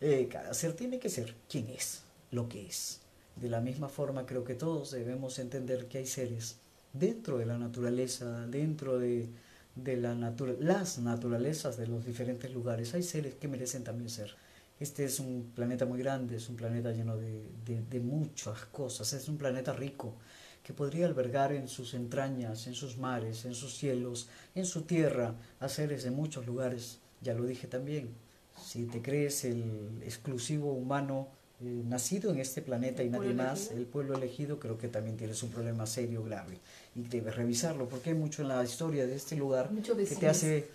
Eh, 0.00 0.28
cada 0.30 0.52
ser 0.52 0.74
tiene 0.74 0.98
que 0.98 1.08
ser 1.08 1.34
quien 1.48 1.68
es, 1.68 2.02
lo 2.30 2.48
que 2.48 2.66
es. 2.66 3.00
De 3.36 3.48
la 3.48 3.60
misma 3.60 3.88
forma, 3.88 4.26
creo 4.26 4.44
que 4.44 4.54
todos 4.54 4.90
debemos 4.90 5.38
entender 5.38 5.88
que 5.88 5.98
hay 5.98 6.06
seres 6.06 6.56
dentro 6.92 7.38
de 7.38 7.46
la 7.46 7.58
naturaleza, 7.58 8.46
dentro 8.46 8.98
de, 8.98 9.28
de 9.74 9.96
la 9.96 10.14
las 10.60 10.98
naturalezas 10.98 11.76
de 11.76 11.86
los 11.86 12.04
diferentes 12.04 12.52
lugares, 12.52 12.94
hay 12.94 13.02
seres 13.02 13.34
que 13.34 13.48
merecen 13.48 13.84
también 13.84 14.08
ser. 14.08 14.36
Este 14.78 15.04
es 15.04 15.20
un 15.20 15.52
planeta 15.54 15.86
muy 15.86 15.98
grande, 15.98 16.36
es 16.36 16.48
un 16.48 16.56
planeta 16.56 16.92
lleno 16.92 17.16
de, 17.16 17.42
de, 17.64 18.00
muchas 18.00 18.66
cosas, 18.66 19.12
es 19.12 19.28
un 19.28 19.38
planeta 19.38 19.72
rico 19.72 20.14
que 20.62 20.72
podría 20.72 21.06
albergar 21.06 21.52
en 21.52 21.68
sus 21.68 21.94
entrañas, 21.94 22.66
en 22.66 22.74
sus 22.74 22.96
mares, 22.96 23.44
en 23.44 23.54
sus 23.54 23.76
cielos, 23.76 24.28
en 24.54 24.66
su 24.66 24.82
tierra, 24.82 25.34
a 25.60 25.68
seres 25.68 26.02
de 26.02 26.10
muchos 26.10 26.46
lugares. 26.46 26.98
Ya 27.20 27.34
lo 27.34 27.44
dije 27.44 27.68
también, 27.68 28.14
si 28.62 28.86
te 28.86 29.02
crees 29.02 29.44
el 29.44 30.02
exclusivo 30.02 30.72
humano 30.72 31.28
eh, 31.60 31.82
nacido 31.86 32.30
en 32.30 32.38
este 32.38 32.62
planeta 32.62 33.02
y 33.02 33.10
nadie 33.10 33.34
más, 33.34 33.70
el 33.70 33.86
pueblo 33.86 34.16
elegido, 34.16 34.58
creo 34.58 34.78
que 34.78 34.88
también 34.88 35.16
tienes 35.16 35.42
un 35.42 35.50
problema 35.50 35.86
serio, 35.86 36.22
grave. 36.22 36.58
Y 36.94 37.02
debes 37.02 37.36
revisarlo, 37.36 37.88
porque 37.88 38.10
hay 38.10 38.16
mucho 38.16 38.42
en 38.42 38.48
la 38.48 38.62
historia 38.64 39.06
de 39.06 39.16
este 39.16 39.36
lugar 39.36 39.70
que 39.70 40.16
te 40.16 40.28
hace, 40.28 40.68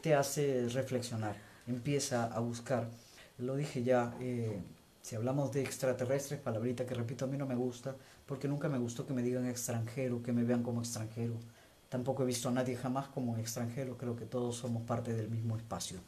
te 0.00 0.14
hace 0.14 0.68
reflexionar. 0.68 1.36
Empieza 1.66 2.24
a 2.24 2.40
buscar 2.40 2.88
lo 3.38 3.56
dije 3.56 3.82
ya, 3.82 4.14
eh, 4.20 4.60
si 5.00 5.16
hablamos 5.16 5.52
de 5.52 5.62
extraterrestres, 5.62 6.40
palabrita 6.40 6.86
que 6.86 6.94
repito, 6.94 7.24
a 7.24 7.28
mí 7.28 7.36
no 7.36 7.46
me 7.46 7.54
gusta, 7.54 7.94
porque 8.26 8.48
nunca 8.48 8.68
me 8.68 8.78
gustó 8.78 9.06
que 9.06 9.12
me 9.12 9.22
digan 9.22 9.46
extranjero, 9.46 10.22
que 10.22 10.32
me 10.32 10.44
vean 10.44 10.62
como 10.62 10.80
extranjero. 10.80 11.34
Tampoco 11.88 12.22
he 12.22 12.26
visto 12.26 12.48
a 12.48 12.52
nadie 12.52 12.76
jamás 12.76 13.08
como 13.08 13.36
extranjero, 13.36 13.98
creo 13.98 14.16
que 14.16 14.26
todos 14.26 14.56
somos 14.56 14.82
parte 14.84 15.12
del 15.12 15.28
mismo 15.28 15.56
espacio. 15.56 15.98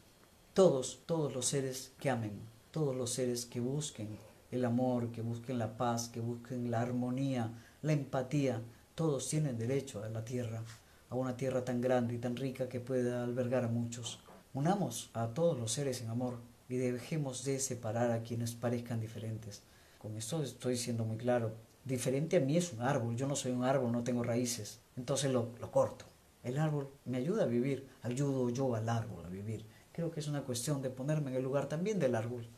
Todos, 0.53 1.01
todos 1.05 1.33
los 1.33 1.45
seres 1.45 1.91
que 1.99 2.09
amen, 2.09 2.31
todos 2.75 2.93
los 2.93 3.13
seres 3.13 3.45
que 3.45 3.61
busquen 3.61 4.17
el 4.51 4.65
amor, 4.65 5.09
que 5.13 5.21
busquen 5.21 5.59
la 5.59 5.77
paz, 5.77 6.09
que 6.09 6.19
busquen 6.19 6.69
la 6.69 6.81
armonía, 6.81 7.53
la 7.81 7.93
empatía, 7.93 8.61
todos 8.95 9.29
tienen 9.29 9.57
derecho 9.57 10.03
a 10.03 10.09
la 10.09 10.25
tierra, 10.25 10.61
a 11.09 11.15
una 11.15 11.37
tierra 11.37 11.63
tan 11.63 11.79
grande 11.79 12.15
y 12.15 12.17
tan 12.17 12.35
rica 12.35 12.67
que 12.67 12.81
pueda 12.81 13.23
albergar 13.23 13.63
a 13.63 13.69
muchos. 13.69 14.19
Unamos 14.53 15.09
a 15.13 15.27
todos 15.27 15.57
los 15.57 15.71
seres 15.71 16.01
en 16.01 16.09
amor, 16.09 16.39
y 16.67 16.75
dejemos 16.75 17.45
de 17.45 17.59
separar 17.59 18.11
a 18.11 18.23
quienes 18.23 18.55
parezcan 18.55 18.99
diferentes. 18.99 19.63
Con 19.97 20.17
esto 20.17 20.43
estoy 20.43 20.75
siendo 20.75 21.05
muy 21.05 21.15
claro. 21.15 21.53
diferente 21.85 22.35
a 22.35 22.41
mí 22.41 22.57
es 22.57 22.73
un 22.73 22.81
árbol. 22.81 23.15
Yo 23.15 23.25
no 23.25 23.37
soy 23.37 23.53
un 23.53 23.63
árbol, 23.63 23.93
no 23.93 24.03
tengo 24.03 24.21
raíces. 24.21 24.81
Entonces 24.97 25.31
lo, 25.31 25.53
lo 25.61 25.71
corto. 25.71 26.03
El 26.43 26.57
árbol 26.57 26.89
me 27.05 27.19
ayuda 27.19 27.43
a 27.43 27.47
vivir, 27.47 27.87
ayudo 28.01 28.49
yo 28.49 28.75
al 28.75 28.89
árbol 28.89 29.23
a 29.23 29.29
vivir. 29.29 29.65
Creo 29.93 30.11
que 30.11 30.19
es 30.19 30.27
una 30.27 30.43
cuestión 30.43 30.81
de 30.81 30.89
ponerme 30.89 31.31
en 31.31 31.37
el 31.37 31.43
lugar 31.43 31.69
también 31.69 31.99
del 31.99 32.15
árbol. 32.15 32.49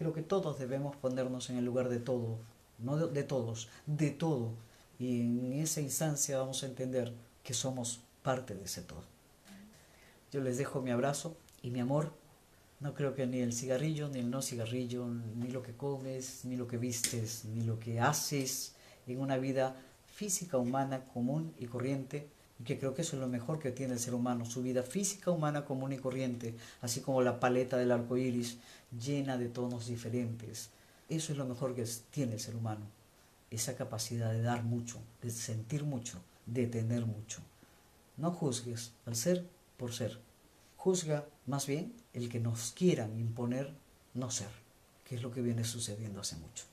Creo 0.00 0.14
que 0.14 0.22
todos 0.22 0.58
debemos 0.58 0.96
ponernos 0.96 1.50
en 1.50 1.58
el 1.58 1.66
lugar 1.66 1.90
de 1.90 1.98
todo, 1.98 2.38
no 2.78 2.96
de, 2.96 3.12
de 3.12 3.22
todos, 3.22 3.68
de 3.84 4.08
todo. 4.08 4.54
Y 4.98 5.20
en 5.20 5.52
esa 5.52 5.82
instancia 5.82 6.38
vamos 6.38 6.62
a 6.62 6.68
entender 6.68 7.12
que 7.42 7.52
somos 7.52 8.00
parte 8.22 8.54
de 8.54 8.64
ese 8.64 8.80
todo. 8.80 9.02
Yo 10.32 10.40
les 10.40 10.56
dejo 10.56 10.80
mi 10.80 10.90
abrazo 10.90 11.36
y 11.60 11.68
mi 11.68 11.80
amor. 11.80 12.14
No 12.80 12.94
creo 12.94 13.14
que 13.14 13.26
ni 13.26 13.40
el 13.40 13.52
cigarrillo, 13.52 14.08
ni 14.08 14.20
el 14.20 14.30
no 14.30 14.40
cigarrillo, 14.40 15.06
ni 15.06 15.50
lo 15.50 15.62
que 15.62 15.74
comes, 15.74 16.46
ni 16.46 16.56
lo 16.56 16.66
que 16.66 16.78
vistes, 16.78 17.44
ni 17.44 17.60
lo 17.64 17.78
que 17.78 18.00
haces 18.00 18.74
en 19.06 19.20
una 19.20 19.36
vida 19.36 19.76
física 20.06 20.56
humana 20.56 21.04
común 21.12 21.52
y 21.58 21.66
corriente, 21.66 22.26
que 22.64 22.78
creo 22.78 22.94
que 22.94 23.02
eso 23.02 23.16
es 23.16 23.20
lo 23.20 23.28
mejor 23.28 23.58
que 23.58 23.72
tiene 23.72 23.94
el 23.94 24.00
ser 24.00 24.14
humano, 24.14 24.44
su 24.44 24.62
vida 24.62 24.82
física 24.82 25.30
humana 25.30 25.64
común 25.64 25.92
y 25.92 25.98
corriente, 25.98 26.54
así 26.82 27.00
como 27.00 27.22
la 27.22 27.40
paleta 27.40 27.76
del 27.76 27.92
arco 27.92 28.16
iris 28.16 28.58
llena 28.98 29.38
de 29.38 29.48
tonos 29.48 29.86
diferentes. 29.86 30.70
Eso 31.08 31.32
es 31.32 31.38
lo 31.38 31.46
mejor 31.46 31.74
que 31.74 31.84
tiene 32.10 32.34
el 32.34 32.40
ser 32.40 32.56
humano, 32.56 32.86
esa 33.50 33.76
capacidad 33.76 34.30
de 34.30 34.42
dar 34.42 34.62
mucho, 34.62 34.98
de 35.22 35.30
sentir 35.30 35.84
mucho, 35.84 36.18
de 36.46 36.66
tener 36.66 37.06
mucho. 37.06 37.40
No 38.16 38.30
juzgues 38.30 38.92
al 39.06 39.16
ser 39.16 39.46
por 39.76 39.92
ser. 39.92 40.18
Juzga 40.76 41.26
más 41.46 41.66
bien 41.66 41.94
el 42.12 42.28
que 42.28 42.40
nos 42.40 42.72
quieran 42.72 43.18
imponer 43.18 43.72
no 44.14 44.30
ser, 44.30 44.50
que 45.04 45.14
es 45.14 45.22
lo 45.22 45.30
que 45.30 45.42
viene 45.42 45.64
sucediendo 45.64 46.20
hace 46.20 46.36
mucho. 46.36 46.64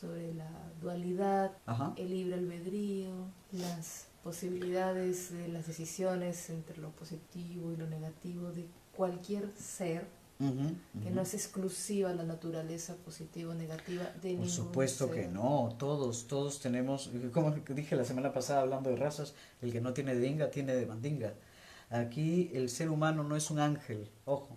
Sobre 0.00 0.34
la 0.34 0.50
dualidad, 0.80 1.52
el 1.96 2.10
libre 2.10 2.34
albedrío, 2.34 3.12
las 3.52 4.06
posibilidades 4.22 5.32
de 5.32 5.48
las 5.48 5.66
decisiones 5.66 6.48
entre 6.50 6.78
lo 6.78 6.90
positivo 6.90 7.72
y 7.72 7.76
lo 7.76 7.86
negativo 7.86 8.50
de 8.52 8.66
cualquier 8.96 9.50
ser, 9.56 10.06
que 10.38 11.10
no 11.10 11.22
es 11.22 11.34
exclusiva 11.34 12.12
la 12.12 12.24
naturaleza 12.24 12.96
positiva 12.96 13.52
o 13.52 13.54
negativa 13.54 14.04
de 14.22 14.34
Por 14.34 14.48
supuesto 14.48 15.08
que 15.08 15.28
no, 15.28 15.76
todos, 15.78 16.26
todos 16.26 16.58
tenemos, 16.58 17.10
como 17.32 17.52
dije 17.52 17.94
la 17.94 18.04
semana 18.04 18.32
pasada 18.32 18.62
hablando 18.62 18.90
de 18.90 18.96
razas, 18.96 19.34
el 19.60 19.70
que 19.70 19.80
no 19.80 19.92
tiene 19.92 20.16
de 20.16 20.26
inga 20.26 20.50
tiene 20.50 20.74
de 20.74 20.86
mandinga. 20.86 21.34
Aquí 21.90 22.50
el 22.54 22.70
ser 22.70 22.90
humano 22.90 23.22
no 23.22 23.36
es 23.36 23.50
un 23.50 23.60
ángel, 23.60 24.08
ojo. 24.24 24.56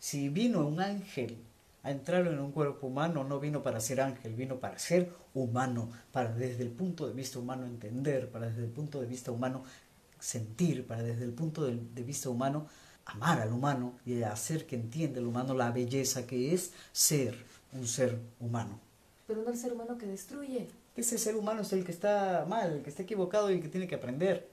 Si 0.00 0.30
vino 0.30 0.66
un 0.66 0.80
ángel 0.80 1.36
a 1.82 1.90
entrar 1.90 2.26
en 2.26 2.38
un 2.38 2.52
cuerpo 2.52 2.86
humano, 2.86 3.24
no 3.24 3.40
vino 3.40 3.62
para 3.62 3.80
ser 3.80 4.00
ángel, 4.00 4.34
vino 4.34 4.56
para 4.56 4.78
ser 4.78 5.10
humano, 5.34 5.90
para 6.12 6.32
desde 6.32 6.62
el 6.62 6.70
punto 6.70 7.06
de 7.06 7.14
vista 7.14 7.38
humano 7.38 7.66
entender, 7.66 8.30
para 8.30 8.48
desde 8.48 8.64
el 8.64 8.70
punto 8.70 9.00
de 9.00 9.06
vista 9.06 9.30
humano 9.30 9.62
sentir, 10.18 10.86
para 10.86 11.02
desde 11.02 11.24
el 11.24 11.32
punto 11.32 11.64
de, 11.64 12.02
vista 12.02 12.28
humano 12.28 12.66
amar 13.06 13.40
al 13.40 13.52
humano 13.52 13.94
y 14.04 14.22
hacer 14.22 14.66
que 14.66 14.76
entienda 14.76 15.18
el 15.18 15.26
humano 15.26 15.54
la 15.54 15.70
belleza 15.70 16.26
que 16.26 16.54
es 16.54 16.72
ser 16.92 17.34
un 17.72 17.86
ser 17.86 18.18
humano. 18.38 18.78
Pero 19.26 19.42
no 19.42 19.50
el 19.50 19.56
ser 19.56 19.72
humano 19.72 19.96
que 19.96 20.06
destruye. 20.06 20.68
Ese 20.96 21.18
ser 21.18 21.36
humano 21.36 21.62
es 21.62 21.72
el 21.72 21.84
que 21.84 21.92
está 21.92 22.44
mal, 22.48 22.72
el 22.72 22.82
que 22.82 22.90
está 22.90 23.02
equivocado 23.02 23.50
y 23.50 23.54
el 23.54 23.62
que 23.62 23.68
tiene 23.68 23.88
que 23.88 23.94
aprender. 23.94 24.48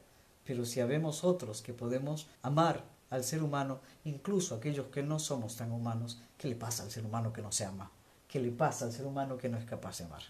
Pero 0.45 0.65
si 0.65 0.79
habemos 0.79 1.23
otros 1.23 1.61
que 1.61 1.73
podemos 1.73 2.27
amar 2.41 2.83
al 3.09 3.23
ser 3.23 3.43
humano, 3.43 3.79
incluso 4.05 4.55
aquellos 4.55 4.87
que 4.87 5.03
no 5.03 5.19
somos 5.19 5.55
tan 5.55 5.71
humanos, 5.71 6.21
¿qué 6.37 6.47
le 6.47 6.55
pasa 6.55 6.83
al 6.83 6.91
ser 6.91 7.05
humano 7.05 7.31
que 7.33 7.41
no 7.41 7.51
se 7.51 7.65
ama? 7.65 7.91
¿Qué 8.27 8.39
le 8.39 8.51
pasa 8.51 8.85
al 8.85 8.91
ser 8.91 9.05
humano 9.05 9.37
que 9.37 9.49
no 9.49 9.57
es 9.57 9.65
capaz 9.65 9.99
de 9.99 10.05
amar? 10.05 10.23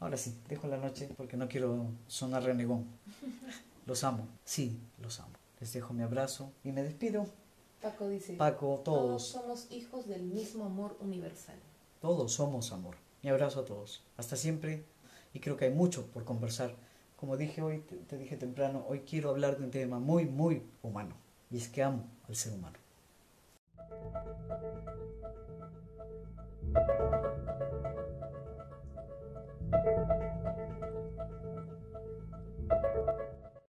Ahora 0.00 0.16
sí, 0.16 0.38
dejo 0.48 0.68
la 0.68 0.76
noche 0.76 1.08
porque 1.16 1.36
no 1.36 1.48
quiero 1.48 1.86
sonar 2.06 2.44
renegón. 2.44 2.86
Los 3.86 4.04
amo, 4.04 4.28
sí, 4.44 4.78
los 4.98 5.18
amo. 5.18 5.32
Les 5.60 5.72
dejo 5.72 5.92
mi 5.92 6.02
abrazo 6.02 6.52
y 6.62 6.70
me 6.70 6.82
despido. 6.82 7.26
Paco 7.82 8.08
dice, 8.08 8.34
Paco, 8.34 8.82
todos, 8.84 9.06
todos 9.08 9.26
somos 9.28 9.66
hijos 9.70 10.06
del 10.06 10.22
mismo 10.22 10.64
amor 10.64 10.96
universal. 11.00 11.56
Todos 12.00 12.32
somos 12.32 12.72
amor. 12.72 12.96
Mi 13.22 13.30
abrazo 13.30 13.60
a 13.60 13.64
todos. 13.64 14.02
Hasta 14.16 14.36
siempre 14.36 14.84
y 15.32 15.40
creo 15.40 15.56
que 15.56 15.64
hay 15.64 15.72
mucho 15.72 16.06
por 16.06 16.24
conversar 16.24 16.76
como 17.18 17.36
dije 17.36 17.62
hoy, 17.62 17.80
te, 18.08 18.16
dije 18.16 18.36
temprano, 18.36 18.84
hoy 18.88 19.00
quiero 19.00 19.30
hablar 19.30 19.58
de 19.58 19.64
un 19.64 19.72
tema 19.72 19.98
muy, 19.98 20.24
muy 20.24 20.62
humano. 20.82 21.16
Y 21.50 21.56
es 21.56 21.68
que 21.68 21.82
amo 21.82 22.04
al 22.28 22.36
ser 22.36 22.52
humano. 22.52 22.76